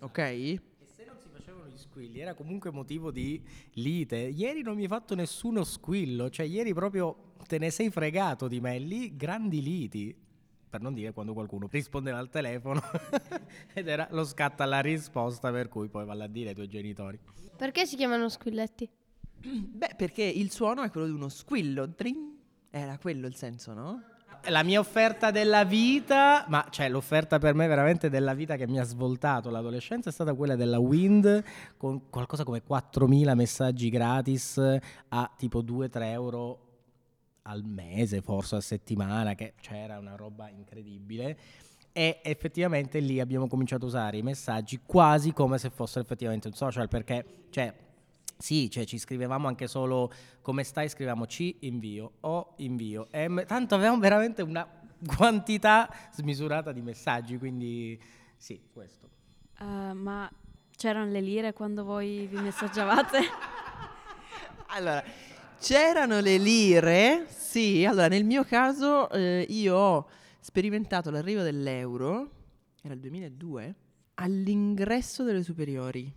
Ok? 0.02 0.18
E 0.18 0.60
se 0.96 1.06
non 1.06 1.18
si 1.20 1.28
facevano 1.32 1.66
gli 1.66 1.68
squilli 1.80 2.20
era 2.20 2.36
comunque 2.36 2.70
motivo 2.72 3.10
di 3.10 3.42
lite. 3.74 4.18
Ieri 4.18 4.62
non 4.62 4.76
mi 4.76 4.84
hai 4.84 4.88
fatto 4.88 5.16
nessuno 5.16 5.64
squillo, 5.64 6.30
cioè 6.30 6.46
ieri 6.46 6.74
proprio 6.76 7.34
te 7.48 7.58
ne 7.58 7.72
sei 7.72 7.90
fregato 7.90 8.48
di 8.48 8.60
me, 8.60 8.78
lì 8.78 9.16
grandi 9.16 9.62
liti. 9.64 10.16
Per 10.70 10.82
non 10.82 10.94
dire 10.94 11.12
quando 11.14 11.34
qualcuno 11.34 11.68
rispondeva 11.72 12.20
al 12.20 12.30
telefono 12.30 12.80
ed 13.74 13.88
era 13.88 14.08
lo 14.12 14.24
scatto 14.24 14.62
alla 14.62 14.82
risposta 14.82 15.50
per 15.52 15.68
cui 15.68 15.88
poi 15.88 16.06
valla 16.06 16.26
a 16.26 16.28
dire 16.28 16.50
ai 16.50 16.56
tuoi 16.56 16.68
genitori. 16.68 17.20
Perché 17.58 17.88
si 17.88 17.96
chiamano 17.96 18.30
squilletti? 18.30 18.88
Beh, 19.42 19.96
perché 19.98 20.24
il 20.24 20.52
suono 20.52 20.84
è 20.84 20.92
quello 20.92 21.08
di 21.08 21.14
uno 21.14 21.30
squillo. 21.30 21.88
Drin. 21.88 22.38
Era 22.70 23.00
quello 23.00 23.26
il 23.26 23.36
senso, 23.36 23.74
no? 23.74 24.04
La 24.48 24.64
mia 24.64 24.80
offerta 24.80 25.32
della 25.32 25.66
vita, 25.66 26.46
ma 26.48 26.66
cioè 26.70 26.90
l'offerta 26.90 27.40
per 27.40 27.54
me 27.54 27.68
veramente 27.68 28.10
della 28.10 28.34
vita 28.34 28.56
che 28.56 28.68
mi 28.68 28.80
ha 28.80 28.84
svoltato 28.84 29.50
l'adolescenza 29.50 30.10
è 30.10 30.14
stata 30.14 30.34
quella 30.34 30.56
della 30.56 30.80
Wind 30.80 31.44
con 31.78 32.10
qualcosa 32.10 32.44
come 32.44 32.64
4.000 32.68 33.36
messaggi 33.36 33.90
gratis 33.90 34.58
a 35.10 35.32
tipo 35.38 35.62
2-3 35.62 36.02
euro 36.04 36.60
al 37.44 37.64
mese, 37.64 38.22
forse 38.22 38.56
a 38.56 38.62
settimana, 38.62 39.36
che 39.36 39.54
c'era 39.60 39.98
una 39.98 40.16
roba 40.16 40.50
incredibile. 40.50 41.38
E 41.92 42.20
effettivamente 42.24 43.00
lì 43.00 43.20
abbiamo 43.20 43.48
cominciato 43.48 43.86
a 43.86 43.88
usare 43.88 44.18
i 44.18 44.22
messaggi 44.22 44.80
quasi 44.86 45.34
come 45.34 45.58
se 45.58 45.70
fossero 45.70 46.04
effettivamente 46.06 46.48
un 46.48 46.54
social, 46.54 46.88
perché 46.88 47.46
cioè, 47.50 47.74
sì, 48.42 48.70
cioè 48.72 48.86
ci 48.86 48.98
scrivevamo 48.98 49.50
anche 49.50 49.68
solo 49.68 50.10
come 50.42 50.64
stai, 50.64 50.88
scrivevamo 50.88 51.26
C 51.26 51.58
invio, 51.60 52.14
O 52.22 52.54
invio, 52.60 53.10
M, 53.12 53.44
tanto 53.46 53.76
avevamo 53.76 54.00
veramente 54.00 54.42
una 54.42 54.66
quantità 55.06 55.94
smisurata 56.14 56.72
di 56.72 56.82
messaggi, 56.82 57.38
quindi 57.38 58.00
sì, 58.38 58.62
questo. 58.72 59.10
Uh, 59.60 59.92
ma 59.92 60.32
c'erano 60.74 61.12
le 61.12 61.20
lire 61.20 61.52
quando 61.52 61.84
voi 61.84 62.28
vi 62.28 62.40
messaggiavate? 62.40 63.20
allora, 64.68 65.04
c'erano 65.60 66.22
le 66.22 66.38
lire, 66.38 67.26
sì, 67.28 67.84
allora 67.84 68.08
nel 68.08 68.24
mio 68.24 68.46
caso 68.46 69.10
eh, 69.10 69.46
io 69.50 69.76
ho 69.76 70.10
sperimentato 70.40 71.12
l'arrivo 71.12 71.42
dell'euro, 71.42 72.30
era 72.82 72.94
il 72.94 73.02
2002, 73.02 73.76
all'ingresso 74.14 75.24
delle 75.24 75.44
superiori, 75.44 76.10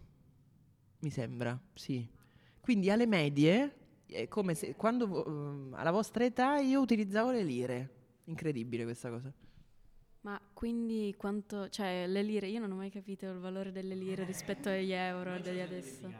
mi 1.02 1.10
sembra, 1.10 1.58
sì. 1.74 2.08
Quindi 2.60 2.90
alle 2.90 3.06
medie, 3.06 3.74
è 4.06 4.28
come 4.28 4.54
se 4.54 4.74
quando 4.76 5.06
uh, 5.06 5.74
alla 5.74 5.90
vostra 5.90 6.24
età 6.24 6.58
io 6.58 6.80
utilizzavo 6.80 7.30
le 7.30 7.42
lire. 7.42 7.90
Incredibile 8.24 8.84
questa 8.84 9.10
cosa. 9.10 9.32
Ma 10.20 10.40
quindi 10.52 11.12
quanto, 11.18 11.68
cioè 11.68 12.06
le 12.06 12.22
lire, 12.22 12.46
io 12.46 12.60
non 12.60 12.70
ho 12.70 12.76
mai 12.76 12.90
capito 12.90 13.28
il 13.28 13.38
valore 13.38 13.72
delle 13.72 13.96
lire 13.96 14.24
rispetto 14.24 14.68
agli 14.68 14.92
euro 14.92 15.38
di 15.40 15.60
adesso. 15.60 16.12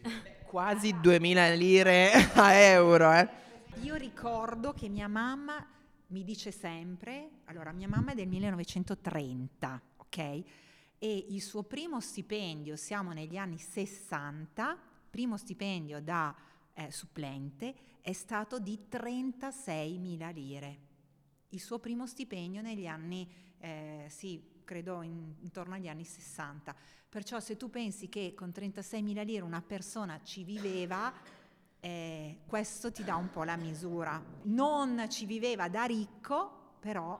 Quasi 0.46 0.98
2000 0.98 1.48
lire 1.50 2.10
a 2.34 2.52
euro, 2.54 3.12
eh. 3.12 3.28
Io 3.82 3.94
ricordo 3.96 4.72
che 4.72 4.88
mia 4.88 5.08
mamma 5.08 5.64
mi 6.08 6.24
dice 6.24 6.50
sempre, 6.50 7.28
allora 7.44 7.72
mia 7.72 7.88
mamma 7.88 8.12
è 8.12 8.14
del 8.14 8.28
1930, 8.28 9.82
ok? 9.96 10.42
E 10.98 11.26
il 11.28 11.42
suo 11.42 11.62
primo 11.62 12.00
stipendio, 12.00 12.76
siamo 12.76 13.12
negli 13.12 13.36
anni 13.36 13.58
60, 13.58 14.78
primo 15.10 15.36
stipendio 15.36 16.00
da 16.00 16.34
eh, 16.74 16.90
supplente 16.90 17.74
è 18.00 18.12
stato 18.12 18.58
di 18.58 18.86
36.000 18.88 20.32
lire. 20.32 20.78
Il 21.48 21.60
suo 21.60 21.78
primo 21.78 22.06
stipendio 22.06 22.60
negli 22.60 22.86
anni, 22.86 23.28
eh, 23.58 24.06
sì, 24.08 24.62
credo 24.64 25.02
in, 25.02 25.34
intorno 25.40 25.74
agli 25.74 25.88
anni 25.88 26.04
60. 26.04 26.74
Perciò 27.08 27.40
se 27.40 27.56
tu 27.56 27.70
pensi 27.70 28.08
che 28.08 28.32
con 28.34 28.52
36.000 28.54 29.24
lire 29.24 29.42
una 29.42 29.62
persona 29.62 30.20
ci 30.22 30.44
viveva, 30.44 31.12
eh, 31.80 32.40
questo 32.46 32.92
ti 32.92 33.02
dà 33.02 33.16
un 33.16 33.30
po' 33.30 33.42
la 33.42 33.56
misura. 33.56 34.22
Non 34.42 35.06
ci 35.08 35.24
viveva 35.26 35.68
da 35.68 35.84
ricco, 35.84 36.74
però 36.78 37.18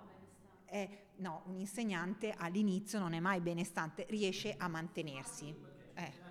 eh, 0.66 1.05
no, 1.16 1.42
un 1.46 1.58
insegnante 1.58 2.34
all'inizio 2.36 2.98
non 2.98 3.12
è 3.12 3.20
mai 3.20 3.40
benestante, 3.40 4.06
riesce 4.08 4.54
a 4.56 4.68
mantenersi. 4.68 5.54
Eh. 5.94 6.24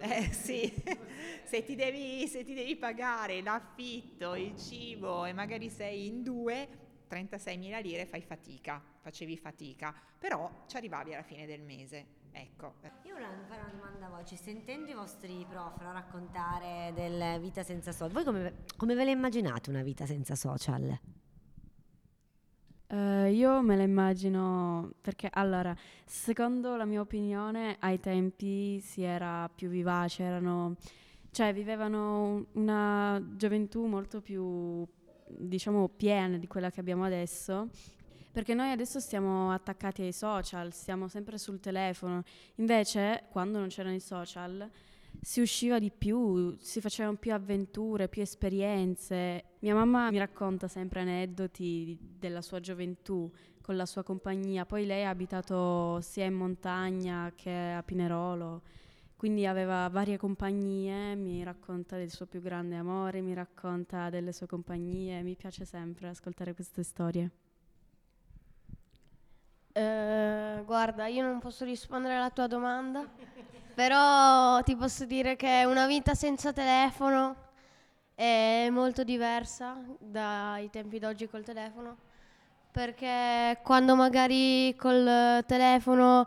Eh 0.00 0.32
sì, 0.32 0.72
se 1.44 1.64
ti, 1.64 1.74
devi, 1.74 2.26
se 2.28 2.44
ti 2.44 2.54
devi 2.54 2.76
pagare 2.76 3.42
l'affitto, 3.42 4.34
il 4.36 4.56
cibo 4.56 5.24
e 5.24 5.32
magari 5.32 5.68
sei 5.70 6.06
in 6.06 6.22
due, 6.22 6.86
36.000 7.10 7.82
lire 7.82 8.06
fai 8.06 8.22
fatica, 8.22 8.80
facevi 9.00 9.36
fatica, 9.36 9.94
però 10.18 10.64
ci 10.66 10.76
arrivavi 10.76 11.14
alla 11.14 11.22
fine 11.22 11.46
del 11.46 11.62
mese. 11.62 12.16
Ecco. 12.30 12.74
Io 13.02 13.14
volevo 13.14 13.32
fare 13.48 13.62
una 13.62 13.72
domanda 13.72 14.06
a 14.06 14.10
voce, 14.10 14.36
sentendo 14.36 14.90
i 14.90 14.94
vostri 14.94 15.44
prof 15.48 15.80
raccontare 15.80 16.92
della 16.94 17.38
vita 17.38 17.64
senza 17.64 17.90
social, 17.90 18.12
voi 18.12 18.24
come, 18.24 18.64
come 18.76 18.94
ve 18.94 19.04
la 19.04 19.10
immaginate 19.10 19.70
una 19.70 19.82
vita 19.82 20.06
senza 20.06 20.36
social? 20.36 20.96
Uh, 22.90 23.26
io 23.26 23.60
me 23.60 23.76
la 23.76 23.82
immagino 23.82 24.92
perché 25.02 25.28
allora, 25.30 25.76
secondo 26.06 26.74
la 26.74 26.86
mia 26.86 27.02
opinione, 27.02 27.76
ai 27.80 28.00
tempi 28.00 28.80
si 28.80 29.02
era 29.02 29.50
più 29.54 29.68
vivace, 29.68 30.22
erano, 30.22 30.76
cioè 31.30 31.52
vivevano 31.52 32.46
una 32.52 33.22
gioventù 33.36 33.84
molto 33.84 34.22
più, 34.22 34.86
diciamo, 35.26 35.88
piena 35.88 36.38
di 36.38 36.46
quella 36.46 36.70
che 36.70 36.80
abbiamo 36.80 37.04
adesso. 37.04 37.68
Perché 38.32 38.54
noi 38.54 38.70
adesso 38.70 39.00
stiamo 39.00 39.52
attaccati 39.52 40.00
ai 40.00 40.12
social, 40.12 40.72
stiamo 40.72 41.08
sempre 41.08 41.36
sul 41.36 41.60
telefono. 41.60 42.22
Invece, 42.54 43.24
quando 43.30 43.58
non 43.58 43.68
c'erano 43.68 43.96
i 43.96 44.00
social, 44.00 44.66
si 45.20 45.40
usciva 45.40 45.78
di 45.78 45.90
più, 45.90 46.56
si 46.58 46.80
facevano 46.80 47.16
più 47.16 47.32
avventure, 47.32 48.08
più 48.08 48.22
esperienze. 48.22 49.44
Mia 49.60 49.74
mamma 49.74 50.10
mi 50.10 50.18
racconta 50.18 50.68
sempre 50.68 51.00
aneddoti 51.00 51.98
della 52.18 52.42
sua 52.42 52.60
gioventù 52.60 53.30
con 53.60 53.76
la 53.76 53.86
sua 53.86 54.02
compagnia, 54.02 54.64
poi 54.64 54.86
lei 54.86 55.04
ha 55.04 55.10
abitato 55.10 56.00
sia 56.00 56.24
in 56.24 56.34
montagna 56.34 57.32
che 57.36 57.50
a 57.50 57.82
Pinerolo, 57.82 58.62
quindi 59.14 59.44
aveva 59.44 59.88
varie 59.88 60.16
compagnie, 60.16 61.14
mi 61.14 61.42
racconta 61.42 61.96
del 61.96 62.10
suo 62.10 62.24
più 62.24 62.40
grande 62.40 62.76
amore, 62.76 63.20
mi 63.20 63.34
racconta 63.34 64.08
delle 64.08 64.32
sue 64.32 64.46
compagnie, 64.46 65.22
mi 65.22 65.36
piace 65.36 65.66
sempre 65.66 66.08
ascoltare 66.08 66.54
queste 66.54 66.82
storie. 66.82 67.47
Uh, 69.78 70.64
guarda, 70.64 71.06
io 71.06 71.22
non 71.22 71.38
posso 71.38 71.64
rispondere 71.64 72.16
alla 72.16 72.30
tua 72.30 72.48
domanda. 72.48 73.06
Però 73.76 74.60
ti 74.62 74.74
posso 74.74 75.04
dire 75.04 75.36
che 75.36 75.62
una 75.64 75.86
vita 75.86 76.14
senza 76.14 76.52
telefono 76.52 77.36
è 78.12 78.66
molto 78.70 79.04
diversa 79.04 79.80
dai 80.00 80.68
tempi 80.70 80.98
d'oggi 80.98 81.28
col 81.28 81.44
telefono, 81.44 81.96
perché 82.72 83.60
quando 83.62 83.94
magari 83.94 84.74
col 84.74 85.44
telefono 85.46 86.26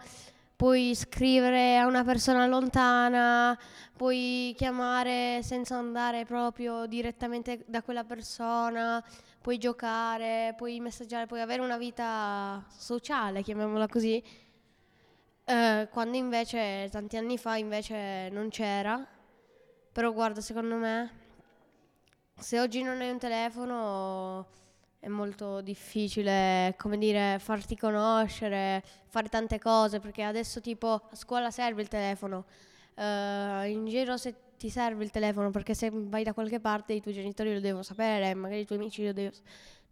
puoi 0.56 0.96
scrivere 0.96 1.78
a 1.78 1.88
una 1.88 2.06
persona 2.06 2.46
lontana, 2.46 3.60
puoi 3.98 4.54
chiamare 4.56 5.42
senza 5.44 5.76
andare 5.76 6.24
proprio 6.24 6.86
direttamente 6.86 7.66
da 7.68 7.82
quella 7.82 8.06
persona, 8.06 9.04
puoi 9.42 9.58
giocare, 9.58 10.54
puoi 10.56 10.80
messaggiare, 10.80 11.26
puoi 11.26 11.42
avere 11.42 11.62
una 11.62 11.78
vita 11.78 12.64
sociale, 12.70 13.42
chiamiamola 13.42 13.88
così 13.88 14.24
eh, 15.46 15.88
quando 15.92 16.16
invece 16.18 16.88
tanti 16.90 17.18
anni 17.18 17.38
fa 17.38 17.58
invece 17.58 18.30
non 18.30 18.50
c'era. 18.50 19.06
Però 19.92 20.14
guarda, 20.14 20.40
secondo 20.40 20.76
me, 20.76 21.12
se 22.40 22.60
oggi 22.60 22.82
non 22.82 23.02
hai 23.02 23.10
un 23.10 23.20
telefono 23.20 24.48
è 25.00 25.08
molto 25.08 25.62
difficile, 25.62 26.76
come 26.78 26.98
dire, 26.98 27.38
farti 27.40 27.76
conoscere, 27.76 28.84
fare 29.08 29.28
tante 29.28 29.60
cose, 29.60 30.00
perché 30.00 30.24
adesso 30.24 30.62
tipo 30.62 30.94
a 30.94 31.16
scuola 31.16 31.52
serve 31.52 31.82
il 31.82 31.88
telefono, 31.90 32.46
uh, 32.96 33.66
in 33.66 33.86
giro 33.88 34.16
se 34.16 34.36
ti 34.62 34.70
serve 34.70 35.04
il 35.04 35.10
telefono, 35.10 35.50
perché 35.50 35.74
se 35.74 35.90
vai 35.92 36.24
da 36.24 36.34
qualche 36.34 36.60
parte 36.60 36.94
i 36.94 37.02
tuoi 37.02 37.16
genitori 37.16 37.52
lo 37.52 37.60
devono 37.60 37.82
sapere, 37.82 38.32
magari 38.36 38.62
i 38.62 38.66
tuoi 38.66 38.78
amici 38.78 39.04
lo 39.04 39.12
devono, 39.12 39.36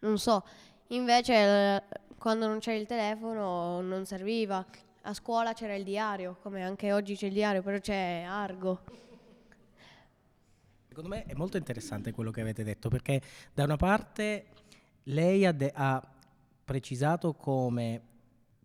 non 0.01 0.19
so. 0.19 0.45
Invece 0.89 1.85
quando 2.19 2.45
non 2.45 2.59
c'è 2.59 2.73
il 2.73 2.85
telefono 2.85 3.81
non 3.81 4.05
serviva. 4.05 4.63
A 5.03 5.13
scuola 5.15 5.53
c'era 5.53 5.73
il 5.73 5.83
diario, 5.83 6.37
come 6.43 6.61
anche 6.61 6.93
oggi 6.93 7.15
c'è 7.15 7.25
il 7.25 7.33
diario, 7.33 7.63
però 7.63 7.79
c'è 7.79 8.23
Argo. 8.27 8.81
Secondo 10.87 11.09
me 11.09 11.23
è 11.25 11.33
molto 11.33 11.57
interessante 11.57 12.11
quello 12.11 12.29
che 12.29 12.41
avete 12.41 12.63
detto 12.63 12.89
perché 12.89 13.23
da 13.51 13.63
una 13.63 13.77
parte 13.77 14.49
lei 15.05 15.47
ha, 15.47 15.51
de- 15.51 15.71
ha 15.73 15.99
precisato 16.63 17.33
come 17.33 17.99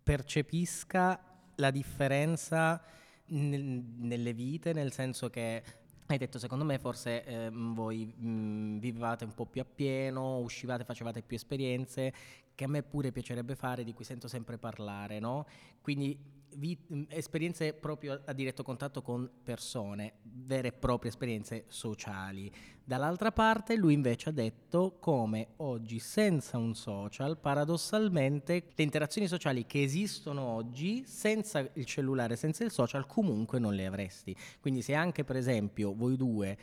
percepisca 0.02 1.18
la 1.54 1.70
differenza 1.70 2.82
nel- 3.26 3.82
nelle 3.96 4.34
vite, 4.34 4.74
nel 4.74 4.92
senso 4.92 5.30
che 5.30 5.62
hai 6.06 6.18
detto 6.18 6.38
secondo 6.38 6.64
me 6.64 6.78
forse 6.78 7.24
ehm, 7.24 7.74
voi 7.74 8.04
mh, 8.04 8.78
vivevate 8.78 9.24
un 9.24 9.34
po' 9.34 9.46
più 9.46 9.60
appieno, 9.60 10.38
uscivate, 10.38 10.84
facevate 10.84 11.22
più 11.22 11.36
esperienze, 11.36 12.12
che 12.54 12.64
a 12.64 12.68
me 12.68 12.82
pure 12.82 13.10
piacerebbe 13.10 13.54
fare, 13.54 13.84
di 13.84 13.94
cui 13.94 14.04
sento 14.04 14.28
sempre 14.28 14.58
parlare, 14.58 15.18
no? 15.18 15.46
Quindi 15.80 16.16
vi- 16.56 16.78
mh, 16.86 17.02
esperienze 17.08 17.72
proprio 17.72 18.20
a 18.24 18.32
diretto 18.32 18.62
contatto 18.62 19.02
con 19.02 19.28
persone, 19.42 20.14
vere 20.22 20.68
e 20.68 20.72
proprie 20.72 21.10
esperienze 21.10 21.64
sociali. 21.68 22.52
Dall'altra 22.84 23.32
parte 23.32 23.76
lui 23.76 23.94
invece 23.94 24.28
ha 24.28 24.32
detto 24.32 24.96
come 25.00 25.48
oggi 25.56 25.98
senza 25.98 26.58
un 26.58 26.74
social, 26.74 27.38
paradossalmente 27.38 28.64
le 28.74 28.84
interazioni 28.84 29.26
sociali 29.26 29.64
che 29.64 29.82
esistono 29.82 30.42
oggi 30.42 31.04
senza 31.06 31.66
il 31.72 31.84
cellulare, 31.86 32.36
senza 32.36 32.62
il 32.62 32.70
social, 32.70 33.06
comunque 33.06 33.58
non 33.58 33.74
le 33.74 33.86
avresti. 33.86 34.36
Quindi 34.60 34.82
se 34.82 34.94
anche 34.94 35.24
per 35.24 35.36
esempio 35.36 35.94
voi 35.94 36.16
due 36.16 36.58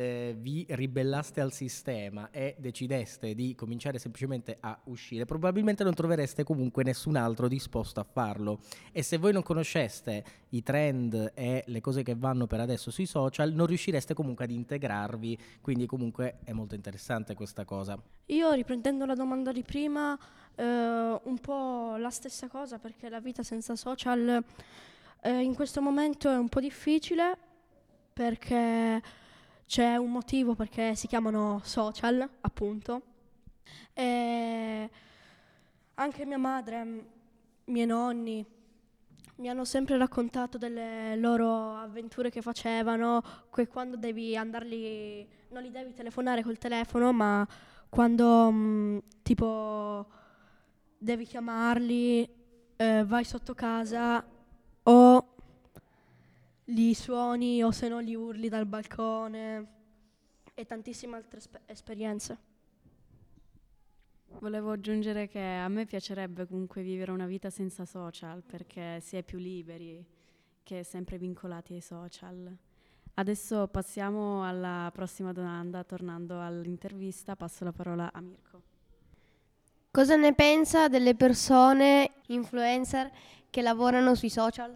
eh, 0.00 0.34
vi 0.38 0.66
ribellaste 0.68 1.40
al 1.40 1.52
sistema 1.52 2.30
e 2.30 2.56
decideste 2.58 3.34
di 3.34 3.54
cominciare 3.54 3.98
semplicemente 3.98 4.56
a 4.60 4.78
uscire, 4.84 5.24
probabilmente 5.24 5.84
non 5.84 5.94
trovereste 5.94 6.42
comunque 6.42 6.82
nessun 6.82 7.16
altro 7.16 7.48
disposto 7.48 8.00
a 8.00 8.04
farlo. 8.04 8.60
E 8.92 9.02
se 9.02 9.18
voi 9.18 9.32
non 9.32 9.42
conosceste 9.42 10.24
i 10.50 10.62
trend 10.62 11.32
e 11.34 11.64
le 11.66 11.80
cose 11.80 12.02
che 12.02 12.14
vanno 12.16 12.46
per 12.46 12.60
adesso 12.60 12.90
sui 12.90 13.06
social, 13.06 13.52
non 13.52 13.66
riuscireste 13.66 14.14
comunque 14.14 14.44
ad 14.44 14.50
integrarvi. 14.50 15.38
Quindi 15.60 15.86
comunque 15.86 16.38
è 16.44 16.52
molto 16.52 16.74
interessante 16.74 17.34
questa 17.34 17.64
cosa. 17.64 18.00
Io 18.26 18.52
riprendendo 18.52 19.04
la 19.04 19.14
domanda 19.14 19.52
di 19.52 19.62
prima, 19.62 20.18
eh, 20.54 20.64
un 20.64 21.38
po' 21.40 21.96
la 21.96 22.10
stessa 22.10 22.48
cosa 22.48 22.78
perché 22.78 23.08
la 23.08 23.20
vita 23.20 23.42
senza 23.42 23.76
social 23.76 24.42
eh, 25.22 25.40
in 25.40 25.54
questo 25.54 25.80
momento 25.80 26.30
è 26.30 26.36
un 26.36 26.48
po' 26.48 26.60
difficile 26.60 27.36
perché 28.12 29.02
c'è 29.70 29.94
un 29.94 30.10
motivo 30.10 30.56
perché 30.56 30.96
si 30.96 31.06
chiamano 31.06 31.60
social, 31.62 32.28
appunto. 32.40 33.02
E 33.92 34.90
anche 35.94 36.26
mia 36.26 36.38
madre, 36.38 36.82
m- 36.82 37.04
miei 37.66 37.86
nonni 37.86 38.44
mi 39.36 39.48
hanno 39.48 39.64
sempre 39.64 39.96
raccontato 39.96 40.58
delle 40.58 41.14
loro 41.14 41.76
avventure 41.76 42.30
che 42.30 42.42
facevano, 42.42 43.22
che 43.54 43.68
quando 43.68 43.96
devi 43.96 44.36
andarli, 44.36 45.24
non 45.50 45.62
li 45.62 45.70
devi 45.70 45.94
telefonare 45.94 46.42
col 46.42 46.58
telefono, 46.58 47.12
ma 47.12 47.46
quando 47.88 48.50
mm, 48.50 48.98
tipo 49.22 50.04
devi 50.98 51.24
chiamarli, 51.26 52.28
eh, 52.74 53.04
vai 53.04 53.22
sotto 53.22 53.54
casa 53.54 54.26
o 54.82 55.29
li 56.70 56.94
suoni 56.94 57.62
o 57.62 57.70
se 57.70 57.88
no 57.88 57.98
li 58.00 58.14
urli 58.14 58.48
dal 58.48 58.66
balcone 58.66 59.78
e 60.54 60.66
tantissime 60.66 61.16
altre 61.16 61.38
espe- 61.38 61.60
esperienze. 61.66 62.48
Volevo 64.38 64.70
aggiungere 64.70 65.26
che 65.28 65.42
a 65.42 65.68
me 65.68 65.84
piacerebbe 65.84 66.46
comunque 66.46 66.82
vivere 66.82 67.10
una 67.10 67.26
vita 67.26 67.50
senza 67.50 67.84
social 67.84 68.42
perché 68.42 69.00
si 69.00 69.16
è 69.16 69.22
più 69.22 69.38
liberi 69.38 70.04
che 70.62 70.84
sempre 70.84 71.18
vincolati 71.18 71.74
ai 71.74 71.80
social. 71.80 72.56
Adesso 73.14 73.66
passiamo 73.66 74.46
alla 74.46 74.88
prossima 74.94 75.32
domanda, 75.32 75.82
tornando 75.82 76.40
all'intervista, 76.40 77.34
passo 77.34 77.64
la 77.64 77.72
parola 77.72 78.10
a 78.12 78.20
Mirko. 78.20 78.62
Cosa 79.90 80.14
ne 80.14 80.32
pensa 80.32 80.88
delle 80.88 81.16
persone 81.16 82.12
influencer 82.28 83.10
che 83.50 83.60
lavorano 83.60 84.14
sui 84.14 84.30
social? 84.30 84.72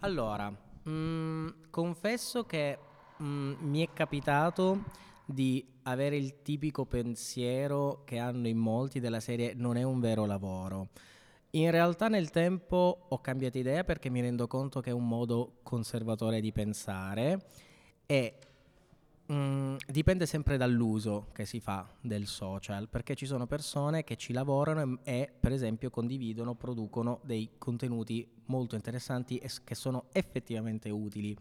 Allora, 0.00 0.52
mm, 0.88 1.48
confesso 1.70 2.44
che 2.44 2.78
mm, 3.22 3.54
mi 3.60 3.84
è 3.84 3.92
capitato 3.92 4.84
di 5.24 5.64
avere 5.82 6.16
il 6.16 6.42
tipico 6.42 6.84
pensiero 6.84 8.02
che 8.04 8.18
hanno 8.18 8.48
in 8.48 8.58
molti 8.58 9.00
della 9.00 9.20
serie 9.20 9.54
non 9.54 9.76
è 9.76 9.82
un 9.82 10.00
vero 10.00 10.24
lavoro. 10.24 10.88
In 11.50 11.70
realtà 11.70 12.08
nel 12.08 12.30
tempo 12.30 13.06
ho 13.08 13.20
cambiato 13.20 13.58
idea 13.58 13.82
perché 13.82 14.10
mi 14.10 14.20
rendo 14.20 14.46
conto 14.46 14.80
che 14.80 14.90
è 14.90 14.92
un 14.92 15.06
modo 15.06 15.58
conservatore 15.62 16.40
di 16.40 16.52
pensare 16.52 17.46
e 18.04 18.38
mm, 19.32 19.76
dipende 19.86 20.26
sempre 20.26 20.56
dall'uso 20.56 21.28
che 21.32 21.44
si 21.44 21.60
fa 21.60 21.88
del 22.00 22.26
social, 22.26 22.88
perché 22.88 23.14
ci 23.14 23.26
sono 23.26 23.46
persone 23.46 24.04
che 24.04 24.16
ci 24.16 24.32
lavorano 24.32 25.00
e, 25.02 25.12
e, 25.12 25.32
per 25.38 25.52
esempio 25.52 25.90
condividono, 25.90 26.54
producono 26.54 27.20
dei 27.22 27.50
contenuti 27.58 28.28
molto 28.46 28.74
interessanti 28.74 29.38
e 29.38 29.50
che 29.64 29.74
sono 29.74 30.06
effettivamente 30.12 30.90
utili 30.90 31.36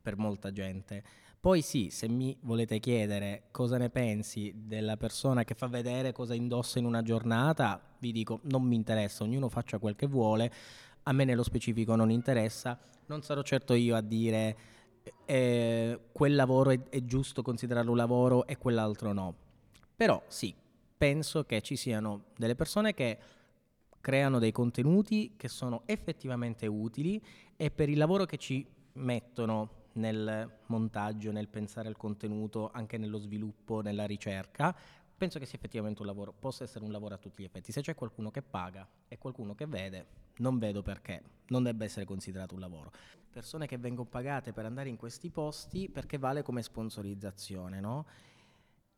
per 0.00 0.16
molta 0.16 0.52
gente. 0.52 1.02
Poi 1.38 1.62
sì, 1.62 1.90
se 1.90 2.08
mi 2.08 2.36
volete 2.40 2.80
chiedere 2.80 3.44
cosa 3.52 3.76
ne 3.76 3.88
pensi 3.88 4.52
della 4.66 4.96
persona 4.96 5.44
che 5.44 5.54
fa 5.54 5.68
vedere 5.68 6.12
cosa 6.12 6.34
indossa 6.34 6.78
in 6.78 6.84
una 6.84 7.02
giornata, 7.02 7.80
vi 7.98 8.10
dico 8.10 8.40
non 8.44 8.62
mi 8.62 8.74
interessa, 8.74 9.22
ognuno 9.22 9.48
faccia 9.48 9.78
quel 9.78 9.94
che 9.94 10.06
vuole, 10.06 10.52
a 11.04 11.12
me 11.12 11.24
nello 11.24 11.44
specifico 11.44 11.94
non 11.94 12.10
interessa, 12.10 12.76
non 13.06 13.22
sarò 13.22 13.42
certo 13.42 13.74
io 13.74 13.94
a 13.94 14.00
dire 14.00 14.56
eh, 15.24 16.00
quel 16.12 16.34
lavoro 16.34 16.70
è, 16.70 16.80
è 16.88 17.04
giusto 17.04 17.42
considerarlo 17.42 17.90
un 17.90 17.96
lavoro 17.96 18.46
e 18.46 18.56
quell'altro 18.56 19.12
no. 19.12 19.34
Però 19.94 20.22
sì, 20.26 20.54
penso 20.96 21.44
che 21.44 21.60
ci 21.60 21.76
siano 21.76 22.24
delle 22.36 22.54
persone 22.54 22.94
che 22.94 23.18
creano 24.00 24.38
dei 24.38 24.52
contenuti 24.52 25.34
che 25.36 25.48
sono 25.48 25.82
effettivamente 25.86 26.66
utili 26.66 27.20
e 27.56 27.70
per 27.70 27.88
il 27.88 27.98
lavoro 27.98 28.24
che 28.24 28.36
ci 28.36 28.64
mettono 28.94 29.84
nel 29.94 30.58
montaggio, 30.66 31.32
nel 31.32 31.48
pensare 31.48 31.88
al 31.88 31.96
contenuto, 31.96 32.70
anche 32.72 32.98
nello 32.98 33.18
sviluppo, 33.18 33.80
nella 33.80 34.04
ricerca, 34.04 34.76
penso 35.16 35.38
che 35.38 35.46
sia 35.46 35.58
effettivamente 35.58 36.02
un 36.02 36.06
lavoro, 36.06 36.32
possa 36.32 36.64
essere 36.64 36.84
un 36.84 36.92
lavoro 36.92 37.14
a 37.14 37.18
tutti 37.18 37.42
gli 37.42 37.46
effetti. 37.46 37.72
Se 37.72 37.80
c'è 37.80 37.94
qualcuno 37.94 38.30
che 38.30 38.42
paga 38.42 38.86
e 39.08 39.18
qualcuno 39.18 39.54
che 39.54 39.66
vede, 39.66 40.06
non 40.38 40.58
vedo 40.58 40.82
perché 40.82 41.22
non 41.48 41.62
debba 41.62 41.84
essere 41.84 42.04
considerato 42.04 42.54
un 42.54 42.60
lavoro. 42.60 42.90
Persone 43.30 43.66
che 43.66 43.78
vengono 43.78 44.08
pagate 44.08 44.52
per 44.52 44.64
andare 44.64 44.88
in 44.88 44.96
questi 44.96 45.30
posti 45.30 45.88
perché 45.88 46.18
vale 46.18 46.42
come 46.42 46.62
sponsorizzazione, 46.62 47.80
no? 47.80 48.06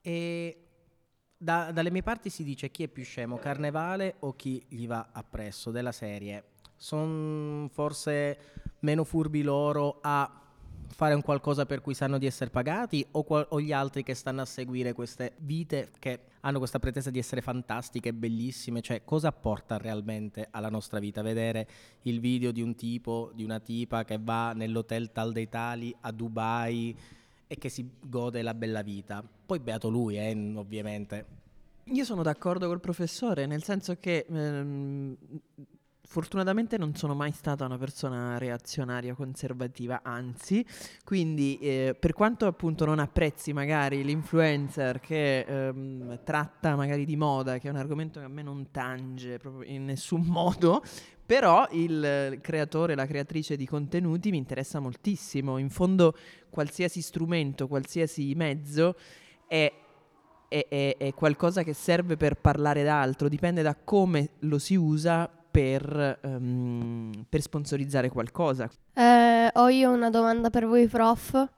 E 0.01 0.64
da- 1.37 1.72
dalle 1.72 1.90
mie 1.90 2.03
parti 2.03 2.31
si 2.31 2.44
dice 2.44 2.70
chi 2.70 2.85
è 2.85 2.88
più 2.88 3.05
scemo, 3.05 3.38
Carnevale 3.38 4.16
o 4.20 4.35
chi 4.35 4.64
gli 4.68 4.87
va 4.87 5.09
appresso 5.12 5.70
della 5.70 5.92
serie. 5.92 6.44
Sono 6.77 7.68
forse 7.68 8.38
meno 8.81 9.05
furbi 9.05 9.42
loro 9.42 9.98
a 10.01 10.48
fare 10.90 11.14
un 11.14 11.22
qualcosa 11.22 11.66
per 11.66 11.81
cui 11.81 11.94
sanno 11.94 12.18
di 12.18 12.27
essere 12.27 12.51
pagati 12.51 13.07
o, 13.12 13.22
qual- 13.22 13.46
o 13.51 13.61
gli 13.61 13.72
altri 13.72 14.03
che 14.03 14.14
stanno 14.14 14.40
a 14.40 14.44
seguire 14.44 14.92
queste 14.92 15.35
vite 15.38 15.90
che 15.98 16.20
hanno 16.40 16.59
questa 16.59 16.79
pretesa 16.79 17.11
di 17.11 17.18
essere 17.18 17.40
fantastiche, 17.40 18.12
bellissime, 18.12 18.81
cioè 18.81 19.03
cosa 19.05 19.29
apporta 19.29 19.77
realmente 19.77 20.48
alla 20.51 20.70
nostra 20.70 20.98
vita 20.98 21.22
vedere 21.22 21.68
il 22.03 22.20
video 22.20 22.53
di 22.53 22.62
un 22.62 22.74
tipo, 22.74 23.31
di 23.35 23.44
una 23.44 23.61
tipa 23.61 24.05
che 24.05 24.18
va 24.20 24.53
nell'hotel 24.53 25.12
tal 25.12 25.33
dei 25.33 25.48
tali 25.48 25.94
a 26.01 26.12
Dubai 26.12 26.96
e 27.46 27.57
che 27.57 27.68
si 27.68 27.88
gode 28.01 28.42
la 28.42 28.55
bella 28.55 28.83
vita. 28.83 29.22
Poi 29.46 29.59
beato 29.59 29.88
lui, 29.88 30.18
eh, 30.18 30.53
ovviamente. 30.55 31.37
Io 31.85 32.05
sono 32.05 32.22
d'accordo 32.22 32.66
col 32.66 32.81
professore, 32.81 33.46
nel 33.46 33.62
senso 33.62 33.96
che 33.98 34.27
ehm, 34.29 35.16
fortunatamente 36.11 36.79
non 36.79 36.94
sono 36.94 37.14
mai 37.14 37.33
stata 37.33 37.66
una 37.66 37.77
persona 37.77 38.38
reazionaria 38.38 39.14
conservativa, 39.14 40.01
anzi, 40.03 40.64
quindi 41.05 41.59
eh, 41.59 41.94
per 41.99 42.14
quanto 42.14 42.47
appunto 42.47 42.87
non 42.87 42.99
apprezzi 42.99 43.53
magari 43.53 44.03
l'influencer 44.03 45.01
che 45.01 45.40
ehm, 45.40 46.21
tratta 46.25 46.77
magari 46.77 47.05
di 47.05 47.14
moda, 47.16 47.59
che 47.59 47.68
è 47.68 47.71
un 47.71 47.77
argomento 47.77 48.21
che 48.21 48.25
a 48.25 48.31
me 48.31 48.42
non 48.42 48.71
tange 48.71 49.37
proprio 49.37 49.71
in 49.71 49.85
nessun 49.85 50.23
modo, 50.27 50.83
però 51.27 51.68
il 51.73 52.38
creatore, 52.40 52.94
la 52.94 53.07
creatrice 53.07 53.55
di 53.55 53.66
contenuti 53.66 54.31
mi 54.31 54.38
interessa 54.38 54.81
moltissimo. 54.81 55.59
In 55.59 55.68
fondo 55.68 56.16
qualsiasi 56.49 57.03
strumento, 57.03 57.68
qualsiasi 57.68 58.35
mezzo 58.35 58.97
è 59.47 59.71
è, 60.49 60.97
è- 60.97 61.12
qualcosa 61.12 61.62
che 61.62 61.75
serve 61.75 62.16
per 62.16 62.37
parlare 62.37 62.83
d'altro, 62.83 63.29
dipende 63.29 63.61
da 63.61 63.77
come 63.77 64.31
lo 64.40 64.59
si 64.59 64.77
usa 64.77 65.31
per, 65.51 66.19
ehm, 66.23 67.27
per 67.29 67.41
sponsorizzare 67.41 68.09
qualcosa. 68.09 68.71
Eh, 68.95 69.51
ho 69.53 69.69
io 69.69 69.91
una 69.91 70.11
domanda 70.11 70.51
per 70.51 70.67
voi, 70.67 70.87
prof, 70.87 71.49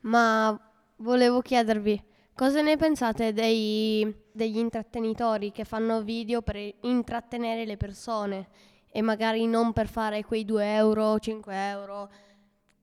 ma 0.00 0.58
volevo 0.96 1.40
chiedervi 1.40 2.02
cosa 2.34 2.62
ne 2.62 2.76
pensate 2.76 3.32
dei- 3.32 4.14
degli 4.32 4.56
intrattenitori 4.56 5.52
che 5.52 5.64
fanno 5.64 6.02
video 6.02 6.40
per 6.40 6.56
intrattenere 6.82 7.66
le 7.66 7.76
persone 7.76 8.48
e 8.90 9.02
magari 9.02 9.46
non 9.46 9.72
per 9.72 9.88
fare 9.88 10.24
quei 10.24 10.44
2 10.44 10.74
euro, 10.74 11.18
5 11.18 11.54
euro, 11.68 12.10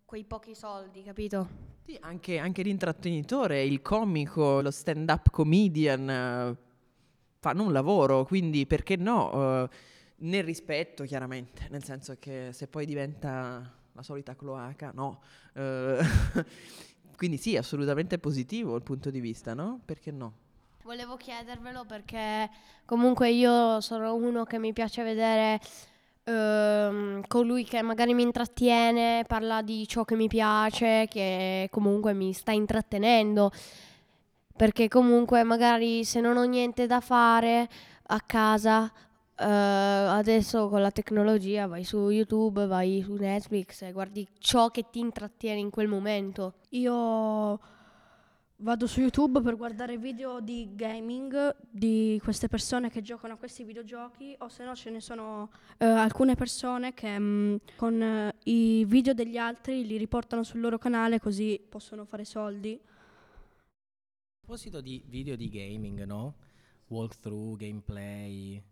quei 0.06 0.24
pochi 0.26 0.54
soldi, 0.56 1.02
capito? 1.04 1.48
Sì, 1.84 1.98
anche, 2.02 2.38
anche 2.38 2.62
l'intrattenitore, 2.62 3.64
il 3.64 3.82
comico, 3.82 4.62
lo 4.62 4.72
stand-up 4.72 5.32
comedian 5.32 6.10
eh, 6.10 6.58
fanno 7.40 7.64
un 7.64 7.72
lavoro, 7.72 8.26
quindi 8.26 8.66
perché 8.68 8.96
no? 8.96 9.64
Eh, 9.64 9.70
nel 10.20 10.44
rispetto, 10.44 11.04
chiaramente, 11.04 11.68
nel 11.70 11.84
senso 11.84 12.16
che 12.20 12.50
se 12.52 12.68
poi 12.68 12.86
diventa 12.86 13.74
la 13.92 14.04
solita 14.04 14.36
cloaca, 14.36 14.92
no. 14.94 15.22
Eh, 15.54 16.00
quindi 17.16 17.38
sì, 17.38 17.58
assolutamente 17.58 18.18
positivo 18.20 18.76
il 18.76 18.84
punto 18.84 19.10
di 19.10 19.20
vista, 19.20 19.54
no? 19.54 19.82
Perché 19.84 20.12
no? 20.12 20.46
Volevo 20.84 21.18
chiedervelo 21.18 21.84
perché 21.86 22.50
comunque 22.86 23.30
io 23.32 23.82
sono 23.82 24.16
uno 24.16 24.46
che 24.46 24.58
mi 24.58 24.72
piace 24.72 25.04
vedere 25.04 25.60
ehm, 26.24 27.28
colui 27.28 27.64
che 27.66 27.82
magari 27.82 28.14
mi 28.14 28.22
intrattiene, 28.22 29.26
parla 29.28 29.62
di 29.62 29.86
ciò 29.88 30.06
che 30.06 30.16
mi 30.16 30.28
piace, 30.28 31.08
che 31.10 31.68
comunque 31.72 32.14
mi 32.14 32.32
sta 32.34 32.52
intrattenendo. 32.52 33.52
Perché 34.56 34.88
comunque 34.88 35.44
magari 35.44 36.04
se 36.04 36.20
non 36.20 36.38
ho 36.38 36.44
niente 36.44 36.88
da 36.88 37.00
fare 37.00 37.68
a 38.08 38.22
casa, 38.22 38.92
eh, 39.39 39.45
adesso 39.45 40.67
con 40.67 40.82
la 40.82 40.89
tecnologia 40.89 41.67
vai 41.67 41.84
su 41.84 42.10
YouTube, 42.10 42.65
vai 42.65 43.04
su 43.04 43.13
Netflix 43.13 43.84
e 43.84 43.91
guardi 43.91 44.28
ciò 44.39 44.69
che 44.69 44.86
ti 44.89 45.00
intrattiene 45.00 45.60
in 45.60 45.69
quel 45.69 45.88
momento. 45.88 46.56
Io 46.69 47.60
vado 48.62 48.88
su 48.88 49.02
YouTube 49.02 49.41
per 49.41 49.56
guardare 49.56 50.00
video 50.00 50.39
di 50.39 50.69
gaming 50.73 51.56
di 51.69 52.19
queste 52.23 52.47
persone 52.47 52.89
che 52.89 53.04
giocano 53.04 53.36
a 53.36 53.38
questi 53.38 53.63
videogiochi 53.63 54.36
o 54.39 54.50
se 54.50 54.63
no 54.63 54.76
ce 54.76 54.89
ne 54.89 55.00
sono 55.00 55.52
eh, 55.78 55.86
alcune 55.86 56.34
persone 56.34 56.95
che 56.95 57.19
mh, 57.19 57.60
con 57.76 58.02
eh, 58.02 58.34
i 58.45 58.86
video 58.86 59.13
degli 59.13 59.38
altri 59.38 59.86
li 59.86 59.97
riportano 59.97 60.41
sul 60.41 60.62
loro 60.62 60.80
canale 60.80 61.19
così 61.19 61.63
possono 61.69 62.06
fare 62.06 62.26
soldi. 62.26 62.73
A 62.73 64.50
proposito 64.50 64.82
di 64.82 65.04
video 65.06 65.36
di 65.36 65.50
gaming, 65.50 66.06
no? 66.06 66.34
Walkthrough, 66.88 67.58
gameplay, 67.58 68.63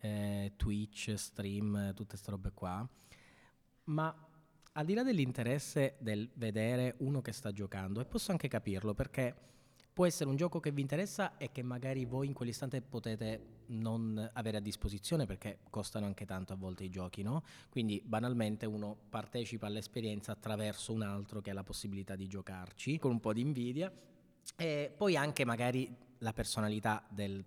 eh, 0.00 0.52
Twitch, 0.56 1.14
stream, 1.16 1.94
tutte 1.94 2.10
queste 2.10 2.30
robe 2.30 2.52
qua. 2.52 2.88
Ma 3.84 4.28
al 4.72 4.84
di 4.84 4.94
là 4.94 5.02
dell'interesse 5.02 5.96
del 5.98 6.30
vedere 6.34 6.94
uno 6.98 7.20
che 7.20 7.32
sta 7.32 7.52
giocando, 7.52 8.00
e 8.00 8.04
posso 8.04 8.30
anche 8.30 8.48
capirlo 8.48 8.94
perché 8.94 9.34
può 9.98 10.06
essere 10.06 10.30
un 10.30 10.36
gioco 10.36 10.60
che 10.60 10.70
vi 10.70 10.80
interessa 10.80 11.36
e 11.38 11.50
che 11.50 11.62
magari 11.62 12.04
voi 12.04 12.28
in 12.28 12.32
quell'istante 12.32 12.80
potete 12.80 13.64
non 13.70 14.30
avere 14.34 14.58
a 14.58 14.60
disposizione 14.60 15.26
perché 15.26 15.58
costano 15.70 16.06
anche 16.06 16.24
tanto 16.24 16.52
a 16.52 16.56
volte 16.56 16.84
i 16.84 16.88
giochi, 16.88 17.22
no? 17.22 17.42
Quindi 17.68 18.00
banalmente 18.04 18.64
uno 18.64 18.96
partecipa 19.08 19.66
all'esperienza 19.66 20.30
attraverso 20.30 20.92
un 20.92 21.02
altro 21.02 21.40
che 21.40 21.50
ha 21.50 21.54
la 21.54 21.64
possibilità 21.64 22.14
di 22.14 22.28
giocarci 22.28 22.98
con 22.98 23.10
un 23.10 23.18
po' 23.18 23.32
di 23.32 23.40
invidia 23.40 23.92
e 24.56 24.94
poi 24.96 25.16
anche 25.16 25.44
magari 25.44 25.92
la 26.18 26.32
personalità 26.32 27.04
del 27.10 27.44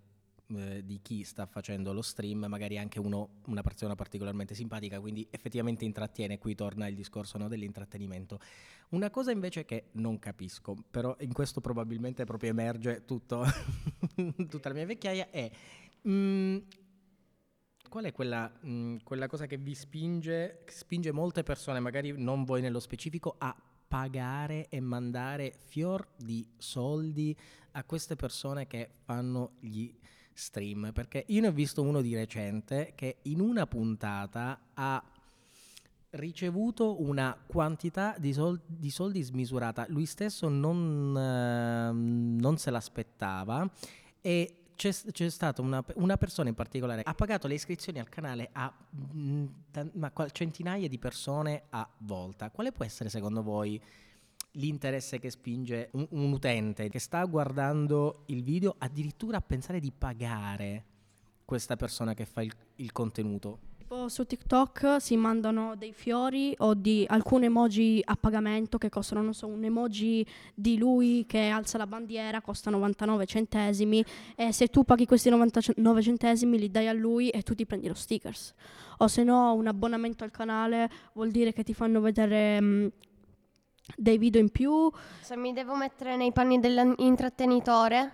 eh, 0.55 0.83
di 0.83 0.99
chi 1.01 1.23
sta 1.23 1.45
facendo 1.45 1.93
lo 1.93 2.01
stream, 2.01 2.45
magari 2.47 2.77
anche 2.77 2.99
uno, 2.99 3.41
una 3.47 3.61
persona 3.61 3.95
particolarmente 3.95 4.55
simpatica, 4.55 4.99
quindi 4.99 5.27
effettivamente 5.29 5.85
intrattiene, 5.85 6.37
qui 6.37 6.55
torna 6.55 6.87
il 6.87 6.95
discorso 6.95 7.37
no, 7.37 7.47
dell'intrattenimento. 7.47 8.39
Una 8.89 9.09
cosa 9.09 9.31
invece 9.31 9.65
che 9.65 9.85
non 9.93 10.19
capisco, 10.19 10.75
però 10.89 11.15
in 11.19 11.31
questo 11.33 11.61
probabilmente 11.61 12.25
proprio 12.25 12.49
emerge 12.49 13.05
tutto, 13.05 13.45
tutta 14.49 14.69
la 14.69 14.75
mia 14.75 14.85
vecchiaia, 14.85 15.29
è 15.29 15.49
mh, 16.01 16.11
mm, 16.11 16.57
qual 17.87 18.05
è 18.05 18.11
quella, 18.11 18.51
mh, 18.61 18.69
mm, 18.69 18.95
quella, 19.03 19.27
cosa 19.27 19.45
che 19.47 19.57
vi 19.57 19.75
spinge, 19.75 20.63
spinge 20.67 21.11
molte 21.11 21.43
persone, 21.43 21.79
magari 21.79 22.13
non 22.17 22.43
voi 22.43 22.61
nello 22.61 22.79
specifico, 22.79 23.35
a 23.37 23.55
pagare 23.87 24.67
e 24.69 24.79
mandare 24.79 25.53
fior 25.65 26.07
di 26.17 26.47
soldi 26.57 27.35
a 27.71 27.83
queste 27.83 28.15
persone 28.15 28.67
che 28.67 28.89
fanno 29.03 29.55
gli 29.59 29.93
stream, 30.33 30.91
perché 30.93 31.23
io 31.27 31.41
ne 31.41 31.47
ho 31.47 31.51
visto 31.51 31.81
uno 31.81 32.01
di 32.01 32.15
recente 32.15 32.93
che 32.95 33.17
in 33.23 33.39
una 33.39 33.65
puntata 33.67 34.59
ha 34.73 35.03
ricevuto 36.11 37.01
una 37.01 37.37
quantità 37.45 38.15
di, 38.17 38.33
sol- 38.33 38.59
di 38.65 38.89
soldi 38.89 39.21
smisurata, 39.21 39.85
lui 39.89 40.05
stesso 40.05 40.49
non, 40.49 41.15
uh, 41.15 42.39
non 42.39 42.57
se 42.57 42.69
l'aspettava 42.69 43.69
e 44.19 44.55
c'è, 44.75 44.91
c'è 45.11 45.29
stata 45.29 45.61
una, 45.61 45.83
una, 45.95 46.17
persona 46.17 46.49
in 46.49 46.55
particolare 46.55 47.03
ha 47.05 47.13
pagato 47.13 47.47
le 47.47 47.53
iscrizioni 47.53 47.99
al 47.99 48.09
canale 48.09 48.49
a 48.51 48.73
mh, 48.89 49.45
t- 49.71 50.31
centinaia 50.31 50.87
di 50.87 50.97
persone 50.97 51.63
a 51.69 51.87
volta. 51.99 52.49
Quale 52.49 52.71
può 52.71 52.83
essere 52.83 53.09
secondo 53.09 53.43
voi 53.43 53.79
l'interesse 54.53 55.19
che 55.19 55.29
spinge 55.29 55.89
un, 55.93 56.07
un, 56.11 56.31
utente 56.31 56.89
che 56.89 56.99
sta 56.99 57.23
guardando 57.25 58.23
il 58.27 58.43
video 58.43 58.75
addirittura 58.77 59.37
a 59.37 59.41
pensare 59.41 59.79
di 59.79 59.91
pagare 59.91 60.85
questa 61.45 61.75
persona 61.75 62.13
che 62.13 62.25
fa 62.25 62.41
il, 62.41 62.51
il 62.75 62.91
contenuto. 62.91 63.69
Su 64.07 64.25
TikTok 64.25 65.01
si 65.01 65.17
mandano 65.17 65.75
dei 65.75 65.91
fiori 65.91 66.55
o 66.59 66.73
di 66.73 67.03
alcune 67.09 67.47
emoji 67.47 68.01
a 68.05 68.15
pagamento 68.15 68.77
che 68.77 68.87
costano, 68.87 69.21
non 69.21 69.33
so, 69.33 69.47
un 69.47 69.65
emoji 69.65 70.25
di 70.55 70.77
lui 70.77 71.25
che 71.27 71.49
alza 71.49 71.77
la 71.77 71.85
bandiera 71.85 72.39
costa 72.39 72.69
99 72.69 73.25
centesimi 73.25 74.03
e 74.37 74.53
se 74.53 74.67
tu 74.67 74.85
paghi 74.85 75.05
questi 75.05 75.29
99 75.29 76.01
centesimi 76.01 76.57
li 76.57 76.71
dai 76.71 76.87
a 76.87 76.93
lui 76.93 77.27
e 77.31 77.41
tu 77.41 77.53
ti 77.53 77.65
prendi 77.65 77.89
lo 77.89 77.93
stickers. 77.93 78.53
O 78.99 79.09
se 79.09 79.23
no 79.23 79.53
un 79.55 79.67
abbonamento 79.67 80.23
al 80.23 80.31
canale 80.31 80.89
vuol 81.11 81.29
dire 81.29 81.51
che 81.51 81.63
ti 81.63 81.73
fanno 81.73 81.99
vedere... 81.99 82.61
Mh, 82.61 82.65
mm, 82.65 82.87
dei 83.95 84.17
video 84.17 84.41
in 84.41 84.49
più. 84.49 84.91
Se 85.21 85.35
mi 85.35 85.53
devo 85.53 85.75
mettere 85.75 86.15
nei 86.15 86.31
panni 86.31 86.59
dell'intrattenitore, 86.59 88.13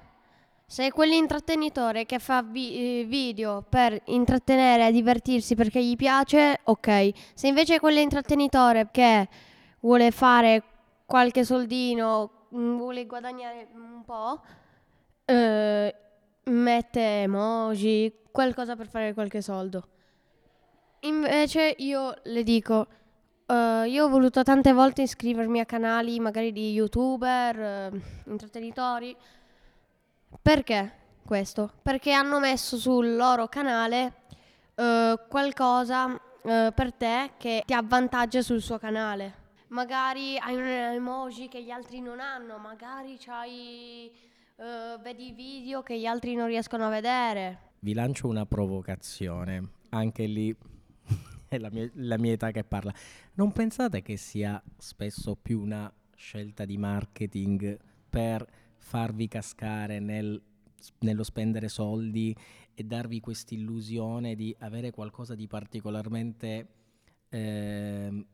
se 0.65 0.87
è 0.87 0.91
quell'intrattenitore 0.91 2.05
che 2.05 2.19
fa 2.19 2.41
vi- 2.43 2.99
eh, 2.99 3.03
video 3.05 3.65
per 3.67 4.01
intrattenere 4.05 4.87
e 4.87 4.91
divertirsi 4.91 5.55
perché 5.55 5.83
gli 5.83 5.95
piace, 5.95 6.59
ok. 6.63 7.11
Se 7.33 7.47
invece 7.47 7.75
è 7.75 7.79
quell'intrattenitore 7.79 8.89
che 8.91 9.29
vuole 9.79 10.11
fare 10.11 10.63
qualche 11.05 11.45
soldino, 11.45 12.47
mm, 12.53 12.77
vuole 12.77 13.05
guadagnare 13.05 13.69
un 13.73 14.03
po', 14.03 14.41
eh, 15.23 15.95
mette 16.43 17.21
emoji, 17.21 18.13
qualcosa 18.31 18.75
per 18.75 18.87
fare 18.87 19.13
qualche 19.13 19.41
soldo. 19.41 19.87
Invece 21.01 21.75
io 21.77 22.13
le 22.23 22.43
dico, 22.43 22.87
Uh, 23.47 23.85
io 23.85 24.03
ho 24.03 24.09
voluto 24.09 24.43
tante 24.43 24.73
volte 24.73 25.03
iscrivermi 25.03 25.61
a 25.61 25.65
canali 25.65 26.19
magari 26.19 26.51
di 26.51 26.73
youtuber, 26.73 27.91
uh, 27.93 28.29
intrattenitori. 28.29 29.15
Perché 30.41 30.91
questo? 31.25 31.71
Perché 31.81 32.11
hanno 32.11 32.41
messo 32.41 32.75
sul 32.77 33.15
loro 33.15 33.47
canale 33.47 34.13
uh, 34.75 35.17
qualcosa 35.29 36.19
per 36.41 36.93
te 36.93 37.31
che 37.37 37.63
ti 37.65 37.73
avvantaggia 37.73 38.41
sul 38.41 38.61
suo 38.61 38.77
canale. 38.77 39.33
Magari 39.67 40.37
hai 40.37 40.55
un 40.55 40.65
emoji 40.65 41.49
che 41.49 41.61
gli 41.61 41.71
altri 41.71 41.99
non 41.99 42.21
hanno, 42.21 42.57
magari 42.57 43.17
c'hai, 43.19 44.09
vedi 45.01 45.33
video 45.33 45.81
che 45.83 45.99
gli 45.99 46.05
altri 46.05 46.35
non 46.35 46.47
riescono 46.47 46.85
a 46.85 46.89
vedere. 46.89 47.71
Vi 47.79 47.93
lancio 47.93 48.27
una 48.27 48.45
provocazione, 48.45 49.71
anche 49.89 50.25
lì 50.25 50.55
è 51.49 51.57
la 51.57 51.69
mia, 51.71 51.89
la 51.95 52.17
mia 52.17 52.33
età 52.33 52.51
che 52.51 52.63
parla. 52.63 52.93
Non 53.35 53.51
pensate 53.51 54.01
che 54.01 54.17
sia 54.17 54.61
spesso 54.77 55.35
più 55.35 55.61
una 55.61 55.91
scelta 56.15 56.65
di 56.65 56.77
marketing 56.77 57.77
per 58.09 58.45
farvi 58.77 59.27
cascare 59.27 59.99
nel, 59.99 60.41
nello 60.99 61.23
spendere 61.23 61.67
soldi 61.67 62.35
e 62.73 62.83
darvi 62.83 63.19
questa 63.19 63.53
illusione 63.53 64.35
di 64.35 64.55
avere 64.59 64.91
qualcosa 64.91 65.35
di 65.35 65.47
particolarmente 65.47 66.67
eh, 67.29 68.25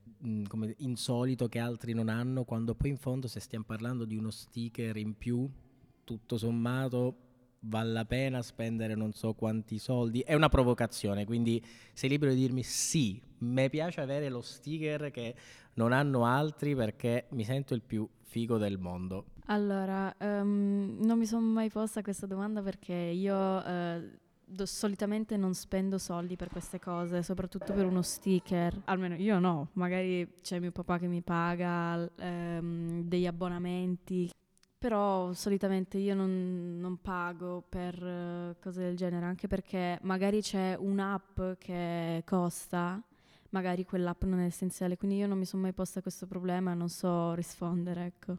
insolito 0.78 1.48
che 1.48 1.60
altri 1.60 1.94
non 1.94 2.10
hanno, 2.10 2.44
quando 2.44 2.76
poi 2.76 2.90
in 2.90 2.98
fondo 2.98 3.28
se 3.28 3.40
stiamo 3.40 3.66
parlando 3.66 4.06
di 4.06 4.16
uno 4.16 4.32
sticker 4.32 4.98
in 4.98 5.18
più, 5.18 5.50
tutto 6.04 6.38
sommato 6.38 7.16
vale 7.64 7.92
la 7.92 8.06
pena 8.06 8.42
spendere 8.42 8.96
non 8.96 9.14
so 9.14 9.34
quanti 9.34 9.78
soldi. 9.78 10.22
È 10.22 10.34
una 10.34 10.50
provocazione, 10.50 11.26
quindi 11.26 11.64
sei 11.94 12.10
libero 12.10 12.32
di 12.32 12.40
dirmi 12.40 12.64
sì, 12.64 13.22
mi 13.40 13.70
piace 13.70 14.02
avere 14.02 14.30
lo 14.30 14.42
sticker 14.42 15.12
che 15.12 15.36
non 15.76 15.92
hanno 15.92 16.26
altri 16.26 16.76
perché 16.76 17.28
mi 17.32 17.44
sento 17.44 17.74
il 17.74 17.82
più 17.82 18.08
figo 18.22 18.58
del 18.58 18.78
mondo. 18.78 19.26
Allora, 19.48 20.14
um, 20.20 20.98
non 21.02 21.18
mi 21.18 21.26
sono 21.26 21.46
mai 21.46 21.70
posta 21.70 22.02
questa 22.02 22.26
domanda 22.26 22.62
perché 22.62 22.94
io 22.94 23.36
uh, 23.36 24.10
do, 24.46 24.66
solitamente 24.66 25.36
non 25.36 25.54
spendo 25.54 25.98
soldi 25.98 26.36
per 26.36 26.50
queste 26.50 26.80
cose, 26.80 27.24
soprattutto 27.24 27.74
per 27.74 27.86
uno 27.86 28.02
sticker. 28.02 28.82
Almeno 28.86 29.16
io 29.16 29.40
no, 29.40 29.70
magari 29.74 30.36
c'è 30.42 30.60
mio 30.60 30.72
papà 30.72 30.98
che 30.98 31.08
mi 31.08 31.22
paga 31.22 32.10
um, 32.20 33.04
degli 33.04 33.28
abbonamenti 33.28 34.30
però 34.84 35.32
solitamente 35.32 35.98
io 35.98 36.14
non, 36.14 36.78
non 36.78 37.00
pago 37.00 37.64
per 37.70 38.04
uh, 38.04 38.54
cose 38.62 38.82
del 38.82 38.98
genere, 38.98 39.26
anche 39.26 39.48
perché 39.48 39.98
magari 40.02 40.42
c'è 40.42 40.76
un'app 40.78 41.40
che 41.58 42.22
costa, 42.26 43.02
magari 43.52 43.86
quell'app 43.86 44.26
non 44.26 44.40
è 44.40 44.46
essenziale, 44.46 44.98
quindi 44.98 45.16
io 45.16 45.28
non 45.28 45.38
mi 45.38 45.46
sono 45.46 45.62
mai 45.62 45.72
posta 45.72 46.02
questo 46.02 46.26
problema 46.26 46.74
non 46.74 46.90
so 46.90 47.34
rispondere, 47.34 48.08
ecco. 48.08 48.38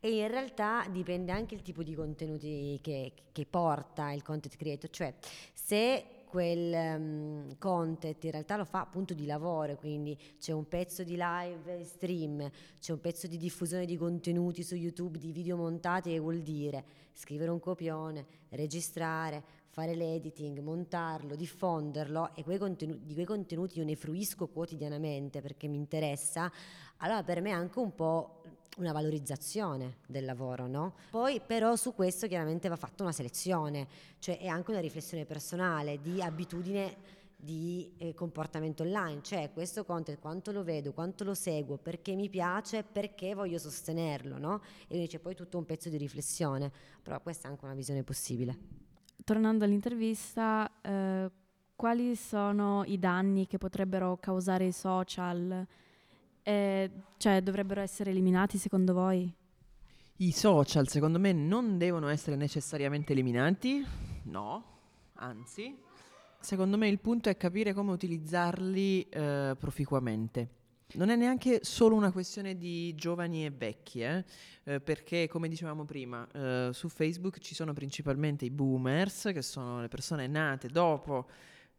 E 0.00 0.16
in 0.16 0.28
realtà 0.28 0.86
dipende 0.90 1.30
anche 1.30 1.54
il 1.54 1.60
tipo 1.60 1.82
di 1.82 1.94
contenuti 1.94 2.78
che, 2.80 3.12
che 3.30 3.44
porta 3.44 4.12
il 4.12 4.22
content 4.22 4.56
creator, 4.56 4.88
cioè 4.88 5.12
se 5.52 6.21
quel 6.32 6.72
um, 6.72 7.58
content 7.58 8.24
in 8.24 8.30
realtà 8.30 8.56
lo 8.56 8.64
fa 8.64 8.80
appunto 8.80 9.12
di 9.12 9.26
lavoro, 9.26 9.76
quindi 9.76 10.18
c'è 10.38 10.52
un 10.52 10.66
pezzo 10.66 11.04
di 11.04 11.14
live 11.18 11.84
stream, 11.84 12.50
c'è 12.80 12.92
un 12.92 13.00
pezzo 13.00 13.26
di 13.26 13.36
diffusione 13.36 13.84
di 13.84 13.98
contenuti 13.98 14.62
su 14.62 14.74
YouTube, 14.74 15.18
di 15.18 15.30
video 15.30 15.58
montati, 15.58 16.08
che 16.08 16.18
vuol 16.18 16.40
dire 16.40 16.84
scrivere 17.12 17.50
un 17.50 17.60
copione, 17.60 18.24
registrare, 18.48 19.44
fare 19.68 19.94
l'editing, 19.94 20.60
montarlo, 20.60 21.36
diffonderlo 21.36 22.34
e 22.34 22.42
quei 22.44 22.56
contenuti, 22.56 23.04
di 23.04 23.12
quei 23.12 23.26
contenuti 23.26 23.78
io 23.78 23.84
ne 23.84 23.94
fruisco 23.94 24.48
quotidianamente 24.48 25.42
perché 25.42 25.68
mi 25.68 25.76
interessa, 25.76 26.50
allora 27.02 27.22
per 27.22 27.40
me 27.40 27.50
è 27.50 27.52
anche 27.52 27.78
un 27.78 27.94
po' 27.94 28.42
una 28.78 28.92
valorizzazione 28.92 29.98
del 30.06 30.24
lavoro, 30.24 30.66
no? 30.66 30.94
Poi 31.10 31.40
però 31.44 31.76
su 31.76 31.94
questo 31.94 32.26
chiaramente 32.26 32.68
va 32.68 32.76
fatta 32.76 33.02
una 33.02 33.12
selezione, 33.12 33.86
cioè 34.18 34.38
è 34.38 34.46
anche 34.46 34.70
una 34.70 34.80
riflessione 34.80 35.24
personale 35.24 36.00
di 36.00 36.22
abitudine 36.22 37.20
di 37.36 37.92
eh, 37.98 38.14
comportamento 38.14 38.84
online, 38.84 39.20
cioè 39.22 39.50
questo 39.52 39.84
content 39.84 40.20
quanto 40.20 40.52
lo 40.52 40.62
vedo, 40.62 40.92
quanto 40.92 41.24
lo 41.24 41.34
seguo, 41.34 41.76
perché 41.76 42.14
mi 42.14 42.30
piace, 42.30 42.84
perché 42.84 43.34
voglio 43.34 43.58
sostenerlo, 43.58 44.38
no? 44.38 44.62
E 44.86 45.08
c'è 45.08 45.18
poi 45.18 45.34
tutto 45.34 45.58
un 45.58 45.66
pezzo 45.66 45.88
di 45.88 45.96
riflessione, 45.96 46.70
però 47.02 47.20
questa 47.20 47.48
è 47.48 47.50
anche 47.50 47.64
una 47.64 47.74
visione 47.74 48.04
possibile. 48.04 48.56
Tornando 49.24 49.64
all'intervista, 49.64 50.70
eh, 50.80 51.30
quali 51.74 52.14
sono 52.14 52.84
i 52.86 52.98
danni 53.00 53.48
che 53.48 53.58
potrebbero 53.58 54.18
causare 54.18 54.66
i 54.66 54.72
social? 54.72 55.66
Eh, 56.42 56.90
cioè, 57.16 57.40
dovrebbero 57.40 57.80
essere 57.80 58.10
eliminati 58.10 58.58
secondo 58.58 58.92
voi? 58.92 59.32
I 60.16 60.32
social, 60.32 60.88
secondo 60.88 61.18
me, 61.18 61.32
non 61.32 61.78
devono 61.78 62.08
essere 62.08 62.36
necessariamente 62.36 63.12
eliminati, 63.12 63.84
no, 64.24 64.64
anzi, 65.14 65.76
secondo 66.40 66.76
me 66.76 66.88
il 66.88 66.98
punto 67.00 67.28
è 67.28 67.36
capire 67.36 67.72
come 67.72 67.92
utilizzarli 67.92 69.08
eh, 69.08 69.56
proficuamente. 69.58 70.60
Non 70.94 71.08
è 71.08 71.16
neanche 71.16 71.60
solo 71.62 71.94
una 71.94 72.12
questione 72.12 72.56
di 72.56 72.94
giovani 72.94 73.46
e 73.46 73.50
vecchi, 73.50 74.02
eh? 74.02 74.24
Eh, 74.64 74.80
perché 74.80 75.26
come 75.26 75.48
dicevamo 75.48 75.84
prima, 75.84 76.28
eh, 76.30 76.70
su 76.72 76.88
Facebook 76.88 77.38
ci 77.38 77.54
sono 77.54 77.72
principalmente 77.72 78.44
i 78.44 78.50
boomers, 78.50 79.30
che 79.32 79.42
sono 79.42 79.80
le 79.80 79.88
persone 79.88 80.26
nate 80.26 80.68
dopo 80.68 81.26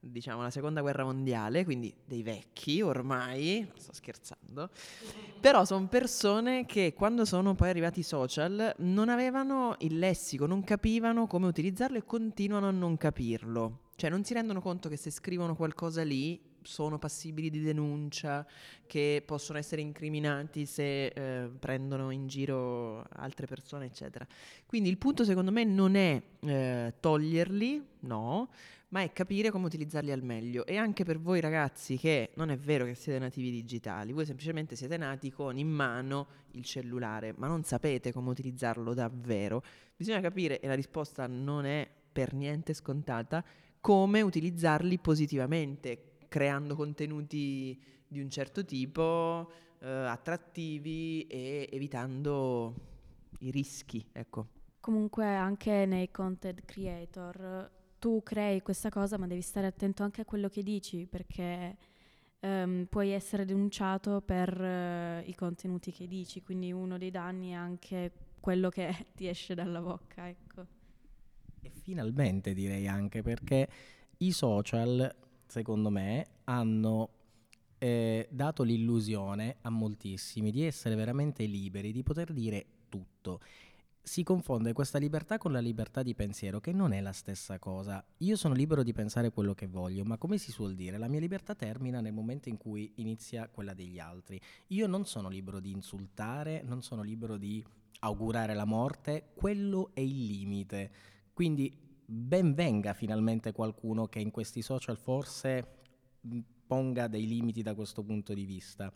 diciamo, 0.03 0.41
la 0.41 0.49
seconda 0.49 0.81
guerra 0.81 1.05
mondiale, 1.05 1.63
quindi 1.63 1.93
dei 2.05 2.23
vecchi 2.23 2.81
ormai, 2.81 3.65
sto 3.75 3.93
scherzando, 3.93 4.69
però 5.39 5.63
sono 5.63 5.87
persone 5.87 6.65
che 6.65 6.93
quando 6.93 7.23
sono 7.23 7.55
poi 7.55 7.69
arrivati 7.69 8.01
i 8.01 8.03
social 8.03 8.73
non 8.79 9.09
avevano 9.09 9.75
il 9.79 9.97
lessico, 9.97 10.45
non 10.45 10.63
capivano 10.63 11.25
come 11.25 11.47
utilizzarlo 11.47 11.97
e 11.97 12.05
continuano 12.05 12.67
a 12.67 12.71
non 12.71 12.97
capirlo. 12.97 13.79
Cioè 13.95 14.09
non 14.09 14.23
si 14.23 14.33
rendono 14.33 14.59
conto 14.59 14.89
che 14.89 14.97
se 14.97 15.11
scrivono 15.11 15.55
qualcosa 15.55 16.03
lì 16.03 16.51
sono 16.63 16.97
passibili 16.97 17.49
di 17.49 17.61
denuncia, 17.61 18.45
che 18.87 19.21
possono 19.25 19.57
essere 19.57 19.81
incriminati 19.81 20.65
se 20.65 21.07
eh, 21.07 21.49
prendono 21.59 22.09
in 22.09 22.27
giro 22.27 23.05
altre 23.13 23.45
persone, 23.45 23.85
eccetera. 23.85 24.25
Quindi 24.65 24.89
il 24.89 24.97
punto 24.97 25.23
secondo 25.23 25.51
me 25.51 25.63
non 25.63 25.95
è 25.95 26.21
eh, 26.39 26.93
toglierli, 26.99 27.85
no, 27.99 28.49
ma 28.93 29.01
è 29.01 29.12
capire 29.12 29.49
come 29.49 29.65
utilizzarli 29.65 30.12
al 30.12 30.23
meglio. 30.23 30.67
E 30.67 30.77
anche 30.77 31.03
per 31.03 31.19
voi 31.19 31.41
ragazzi 31.41 31.97
che 31.97 32.29
non 32.36 32.51
è 32.51 32.58
vero 32.58 32.86
che 32.86 32.93
siete 32.93 33.17
nativi 33.17 33.49
digitali, 33.49 34.13
voi 34.13 34.25
semplicemente 34.25 34.75
siete 34.75 34.97
nati 34.97 35.32
con 35.32 35.58
in 35.58 35.67
mano 35.67 36.27
il 36.51 36.63
cellulare, 36.63 37.34
ma 37.36 37.47
non 37.47 37.63
sapete 37.63 38.13
come 38.13 38.29
utilizzarlo 38.29 38.93
davvero. 38.93 39.63
Bisogna 39.95 40.21
capire, 40.21 40.60
e 40.60 40.67
la 40.67 40.75
risposta 40.75 41.25
non 41.25 41.65
è 41.65 41.89
per 42.12 42.34
niente 42.34 42.75
scontata, 42.75 43.43
come 43.82 44.21
utilizzarli 44.21 44.99
positivamente, 44.99 46.17
creando 46.27 46.75
contenuti 46.75 47.82
di 48.08 48.21
un 48.21 48.29
certo 48.29 48.63
tipo, 48.63 49.51
eh, 49.79 49.89
attrattivi 49.89 51.25
e 51.25 51.67
evitando 51.71 52.75
i 53.39 53.49
rischi, 53.49 54.06
ecco. 54.12 54.49
Comunque 54.79 55.25
anche 55.25 55.88
nei 55.88 56.12
content 56.12 56.63
creator 56.63 57.82
tu 58.03 58.21
crei 58.21 58.61
questa 58.61 58.89
cosa, 58.89 59.17
ma 59.17 59.27
devi 59.27 59.39
stare 59.39 59.65
attento 59.65 60.03
anche 60.03 60.19
a 60.19 60.25
quello 60.25 60.49
che 60.49 60.61
dici, 60.61 61.07
perché 61.09 61.77
um, 62.41 62.85
puoi 62.89 63.11
essere 63.11 63.45
denunciato 63.45 64.19
per 64.19 64.59
uh, 64.59 65.25
i 65.25 65.33
contenuti 65.33 65.93
che 65.93 66.05
dici, 66.05 66.41
quindi 66.41 66.73
uno 66.73 66.97
dei 66.97 67.11
danni 67.11 67.51
è 67.51 67.53
anche 67.53 68.11
quello 68.41 68.67
che 68.67 68.93
ti 69.15 69.29
esce 69.29 69.55
dalla 69.55 69.79
bocca, 69.79 70.27
ecco. 70.27 70.65
E 71.61 71.69
finalmente 71.69 72.53
direi 72.53 72.89
anche 72.89 73.21
perché 73.21 73.69
i 74.17 74.33
social, 74.33 75.09
secondo 75.45 75.89
me, 75.89 76.25
hanno 76.43 77.09
eh, 77.77 78.27
dato 78.29 78.63
l'illusione 78.63 79.59
a 79.61 79.69
moltissimi 79.69 80.51
di 80.51 80.65
essere 80.65 80.95
veramente 80.95 81.45
liberi, 81.45 81.93
di 81.93 82.03
poter 82.03 82.33
dire 82.33 82.65
tutto 82.89 83.39
si 84.05 84.21
confonde 84.21 84.73
questa 84.73 84.97
libertà 84.97 85.37
con 85.37 85.53
la 85.53 85.61
libertà 85.61 86.03
di 86.03 86.13
pensiero, 86.13 86.59
che 86.59 86.73
non 86.73 86.91
è 86.91 86.99
la 86.99 87.13
stessa 87.13 87.57
cosa. 87.57 88.05
Io 88.17 88.35
sono 88.35 88.53
libero 88.53 88.83
di 88.83 88.91
pensare 88.91 89.31
quello 89.31 89.53
che 89.53 89.67
voglio, 89.67 90.03
ma 90.03 90.17
come 90.17 90.37
si 90.37 90.51
suol 90.51 90.75
dire, 90.75 90.97
la 90.97 91.07
mia 91.07 91.21
libertà 91.21 91.55
termina 91.55 92.01
nel 92.01 92.11
momento 92.11 92.49
in 92.49 92.57
cui 92.57 92.91
inizia 92.95 93.47
quella 93.47 93.73
degli 93.73 93.99
altri. 93.99 94.39
Io 94.67 94.87
non 94.87 95.05
sono 95.05 95.29
libero 95.29 95.61
di 95.61 95.71
insultare, 95.71 96.61
non 96.63 96.81
sono 96.81 97.01
libero 97.01 97.37
di 97.37 97.63
augurare 97.99 98.53
la 98.53 98.65
morte, 98.65 99.29
quello 99.33 99.91
è 99.93 100.01
il 100.01 100.25
limite. 100.25 100.91
Quindi 101.31 101.73
ben 102.05 102.53
venga 102.53 102.93
finalmente 102.93 103.53
qualcuno 103.53 104.07
che 104.07 104.19
in 104.19 104.31
questi 104.31 104.61
social 104.61 104.97
forse 104.97 105.65
ponga 106.67 107.07
dei 107.07 107.25
limiti 107.25 107.61
da 107.61 107.73
questo 107.73 108.03
punto 108.03 108.33
di 108.33 108.43
vista. 108.43 108.93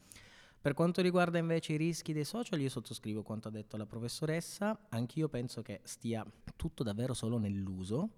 Per 0.59 0.73
quanto 0.73 1.01
riguarda 1.01 1.37
invece 1.37 1.73
i 1.73 1.77
rischi 1.77 2.13
dei 2.13 2.25
social, 2.25 2.59
io 2.59 2.69
sottoscrivo 2.69 3.23
quanto 3.23 3.47
ha 3.47 3.51
detto 3.51 3.77
la 3.77 3.85
professoressa, 3.85 4.87
anch'io 4.89 5.29
penso 5.29 5.61
che 5.61 5.79
stia 5.83 6.25
tutto 6.55 6.83
davvero 6.83 7.13
solo 7.13 7.37
nell'uso, 7.37 8.09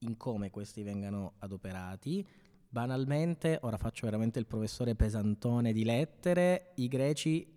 in 0.00 0.16
come 0.16 0.50
questi 0.50 0.82
vengano 0.82 1.34
adoperati. 1.38 2.26
Banalmente, 2.68 3.58
ora 3.62 3.78
faccio 3.78 4.04
veramente 4.04 4.38
il 4.38 4.46
professore 4.46 4.94
pesantone 4.94 5.72
di 5.72 5.84
lettere, 5.84 6.72
i 6.76 6.88
greci 6.88 7.54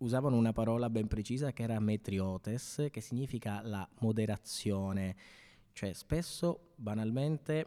usavano 0.00 0.36
una 0.36 0.52
parola 0.52 0.90
ben 0.90 1.08
precisa 1.08 1.52
che 1.52 1.62
era 1.62 1.80
metriotes, 1.80 2.88
che 2.90 3.00
significa 3.00 3.60
la 3.62 3.88
moderazione, 4.00 5.16
cioè 5.72 5.92
spesso 5.92 6.72
banalmente 6.76 7.66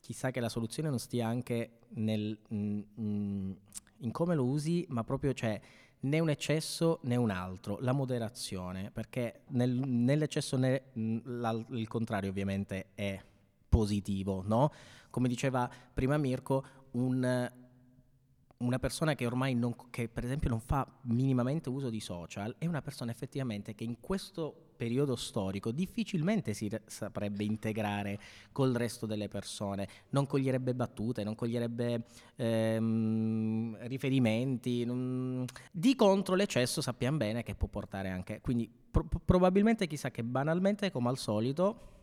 chissà 0.00 0.30
che 0.30 0.40
la 0.40 0.48
soluzione 0.48 0.88
non 0.88 0.98
stia 0.98 1.26
anche 1.26 1.78
nel... 1.90 2.38
Mm, 2.52 2.80
mm, 3.00 3.52
in 3.98 4.10
come 4.10 4.34
lo 4.34 4.44
usi, 4.44 4.84
ma 4.88 5.04
proprio 5.04 5.32
cioè 5.32 5.60
né 5.98 6.20
un 6.20 6.28
eccesso 6.28 7.00
né 7.02 7.16
un 7.16 7.30
altro, 7.30 7.78
la 7.80 7.92
moderazione, 7.92 8.90
perché 8.90 9.42
nel, 9.48 9.70
nell'eccesso 9.72 10.56
né, 10.56 10.84
il 10.94 11.86
contrario 11.88 12.30
ovviamente 12.30 12.88
è 12.94 13.20
positivo, 13.68 14.42
no? 14.46 14.70
Come 15.10 15.28
diceva 15.28 15.68
prima 15.92 16.16
Mirko, 16.16 16.64
un, 16.92 17.50
una 18.58 18.78
persona 18.78 19.14
che 19.14 19.26
ormai 19.26 19.54
non, 19.54 19.74
che 19.90 20.08
per 20.08 20.24
esempio 20.24 20.48
non 20.48 20.60
fa 20.60 20.86
minimamente 21.02 21.68
uso 21.68 21.90
di 21.90 22.00
social 22.00 22.54
è 22.58 22.66
una 22.66 22.82
persona 22.82 23.10
effettivamente 23.10 23.74
che 23.74 23.84
in 23.84 24.00
questo 24.00 24.65
periodo 24.76 25.16
storico 25.16 25.72
difficilmente 25.72 26.54
si 26.54 26.68
re- 26.68 26.82
saprebbe 26.86 27.44
integrare 27.44 28.18
col 28.52 28.74
resto 28.74 29.06
delle 29.06 29.28
persone, 29.28 29.88
non 30.10 30.26
coglierebbe 30.26 30.74
battute, 30.74 31.24
non 31.24 31.34
coglierebbe 31.34 32.04
ehm, 32.36 33.76
riferimenti. 33.88 34.84
Non... 34.84 35.44
Di 35.72 35.94
contro 35.96 36.34
l'eccesso 36.34 36.80
sappiamo 36.80 37.16
bene 37.16 37.42
che 37.42 37.54
può 37.54 37.68
portare 37.68 38.10
anche, 38.10 38.40
quindi 38.40 38.70
pro- 38.90 39.08
probabilmente 39.24 39.86
chissà 39.86 40.10
che 40.10 40.22
banalmente 40.22 40.90
come 40.90 41.08
al 41.08 41.18
solito, 41.18 41.94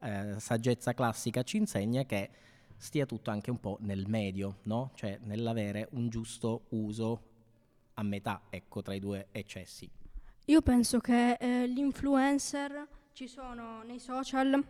eh, 0.00 0.34
saggezza 0.38 0.94
classica 0.94 1.42
ci 1.42 1.56
insegna 1.56 2.04
che 2.04 2.30
stia 2.76 3.06
tutto 3.06 3.30
anche 3.30 3.50
un 3.50 3.60
po' 3.60 3.78
nel 3.80 4.06
medio, 4.08 4.58
no? 4.64 4.90
cioè 4.94 5.18
nell'avere 5.22 5.88
un 5.92 6.08
giusto 6.08 6.66
uso 6.70 7.32
a 7.94 8.02
metà, 8.02 8.42
ecco, 8.50 8.82
tra 8.82 8.94
i 8.94 9.00
due 9.00 9.28
eccessi. 9.32 9.88
Io 10.48 10.60
penso 10.60 10.98
che 10.98 11.38
eh, 11.40 11.66
gli 11.68 11.78
influencer 11.78 12.86
ci 13.12 13.26
sono 13.26 13.82
nei 13.82 13.98
social 13.98 14.62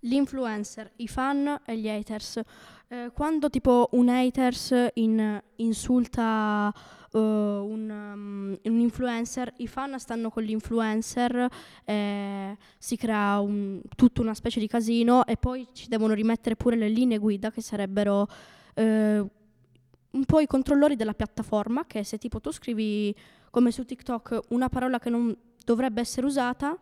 l'influencer, 0.00 0.92
i 0.96 1.08
fan 1.08 1.60
e 1.64 1.76
gli 1.76 1.88
haters. 1.88 2.40
Eh, 2.86 3.10
quando 3.12 3.50
tipo 3.50 3.88
un 3.92 4.08
haters 4.08 4.72
in, 4.94 5.42
insulta 5.56 6.72
uh, 7.10 7.18
un, 7.18 7.90
um, 7.90 8.58
un, 8.62 8.78
influencer, 8.78 9.54
i 9.56 9.66
fan 9.66 9.98
stanno 9.98 10.30
con 10.30 10.44
l'influencer, 10.44 11.48
eh, 11.84 12.56
si 12.78 12.96
crea 12.96 13.40
un, 13.40 13.80
tutta 13.96 14.20
una 14.20 14.34
specie 14.34 14.60
di 14.60 14.68
casino 14.68 15.26
e 15.26 15.36
poi 15.36 15.66
ci 15.72 15.88
devono 15.88 16.14
rimettere 16.14 16.54
pure 16.54 16.76
le 16.76 16.88
linee 16.88 17.18
guida 17.18 17.50
che 17.50 17.60
sarebbero 17.60 18.28
eh, 18.74 19.24
un 20.10 20.24
po' 20.24 20.38
i 20.40 20.46
controllori 20.46 20.94
della 20.94 21.12
piattaforma 21.12 21.86
che 21.86 22.04
se 22.04 22.18
tipo 22.18 22.40
tu 22.40 22.52
scrivi 22.52 23.14
come 23.56 23.72
su 23.72 23.86
TikTok, 23.86 24.40
una 24.50 24.68
parola 24.68 24.98
che 24.98 25.08
non 25.08 25.34
dovrebbe 25.64 26.02
essere 26.02 26.26
usata, 26.26 26.78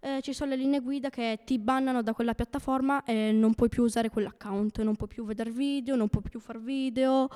eh, 0.00 0.18
ci 0.22 0.32
sono 0.32 0.50
le 0.50 0.56
linee 0.56 0.80
guida 0.80 1.08
che 1.08 1.38
ti 1.44 1.56
bannano 1.56 2.02
da 2.02 2.14
quella 2.14 2.34
piattaforma 2.34 3.04
e 3.04 3.30
non 3.30 3.54
puoi 3.54 3.68
più 3.68 3.84
usare 3.84 4.08
quell'account, 4.08 4.82
non 4.82 4.96
puoi 4.96 5.08
più 5.08 5.24
vedere 5.24 5.52
video, 5.52 5.94
non 5.94 6.08
puoi 6.08 6.24
più 6.24 6.40
fare 6.40 6.58
video, 6.58 7.28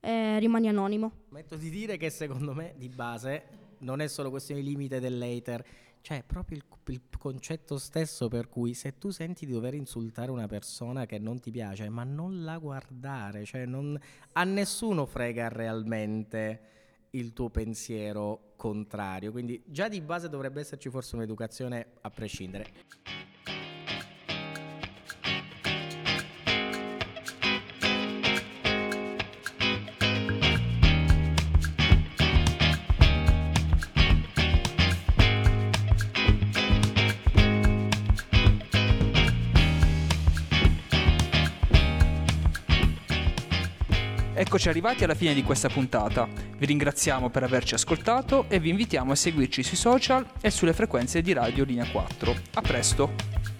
eh, 0.00 0.38
rimani 0.38 0.68
anonimo. 0.68 1.12
Metto 1.28 1.56
di 1.56 1.68
dire 1.68 1.98
che 1.98 2.08
secondo 2.08 2.54
me 2.54 2.72
di 2.78 2.88
base 2.88 3.42
non 3.80 4.00
è 4.00 4.06
solo 4.06 4.30
questione 4.30 4.62
di 4.62 4.68
limite 4.68 5.00
dell'hater, 5.00 5.62
cioè 6.00 6.24
proprio 6.26 6.56
il, 6.56 6.64
il, 6.86 7.02
concetto 7.18 7.76
stesso 7.76 8.28
per 8.28 8.48
cui 8.48 8.72
se 8.72 8.96
tu 8.96 9.10
senti 9.10 9.44
di 9.44 9.52
dover 9.52 9.74
insultare 9.74 10.30
una 10.30 10.46
persona 10.46 11.04
che 11.04 11.18
non 11.18 11.40
ti 11.40 11.50
piace, 11.50 11.90
ma 11.90 12.04
non 12.04 12.42
la 12.42 12.56
guardare, 12.56 13.44
cioè 13.44 13.66
non, 13.66 14.00
a 14.32 14.44
nessuno 14.44 15.04
frega 15.04 15.48
realmente 15.48 16.76
il 17.10 17.32
tuo 17.32 17.48
pensiero 17.50 18.52
contrario, 18.56 19.30
quindi 19.30 19.62
già 19.66 19.88
di 19.88 20.00
base 20.00 20.28
dovrebbe 20.28 20.60
esserci 20.60 20.90
forse 20.90 21.16
un'educazione 21.16 21.92
a 22.00 22.10
prescindere. 22.10 23.26
Eccoci 44.58 44.70
arrivati 44.70 45.04
alla 45.04 45.14
fine 45.14 45.34
di 45.34 45.44
questa 45.44 45.68
puntata. 45.68 46.26
Vi 46.56 46.66
ringraziamo 46.66 47.30
per 47.30 47.44
averci 47.44 47.74
ascoltato 47.74 48.46
e 48.48 48.58
vi 48.58 48.70
invitiamo 48.70 49.12
a 49.12 49.14
seguirci 49.14 49.62
sui 49.62 49.76
social 49.76 50.26
e 50.40 50.50
sulle 50.50 50.72
frequenze 50.72 51.22
di 51.22 51.32
Radio 51.32 51.62
Linea 51.62 51.88
4. 51.88 52.34
A 52.54 52.60
presto! 52.60 53.57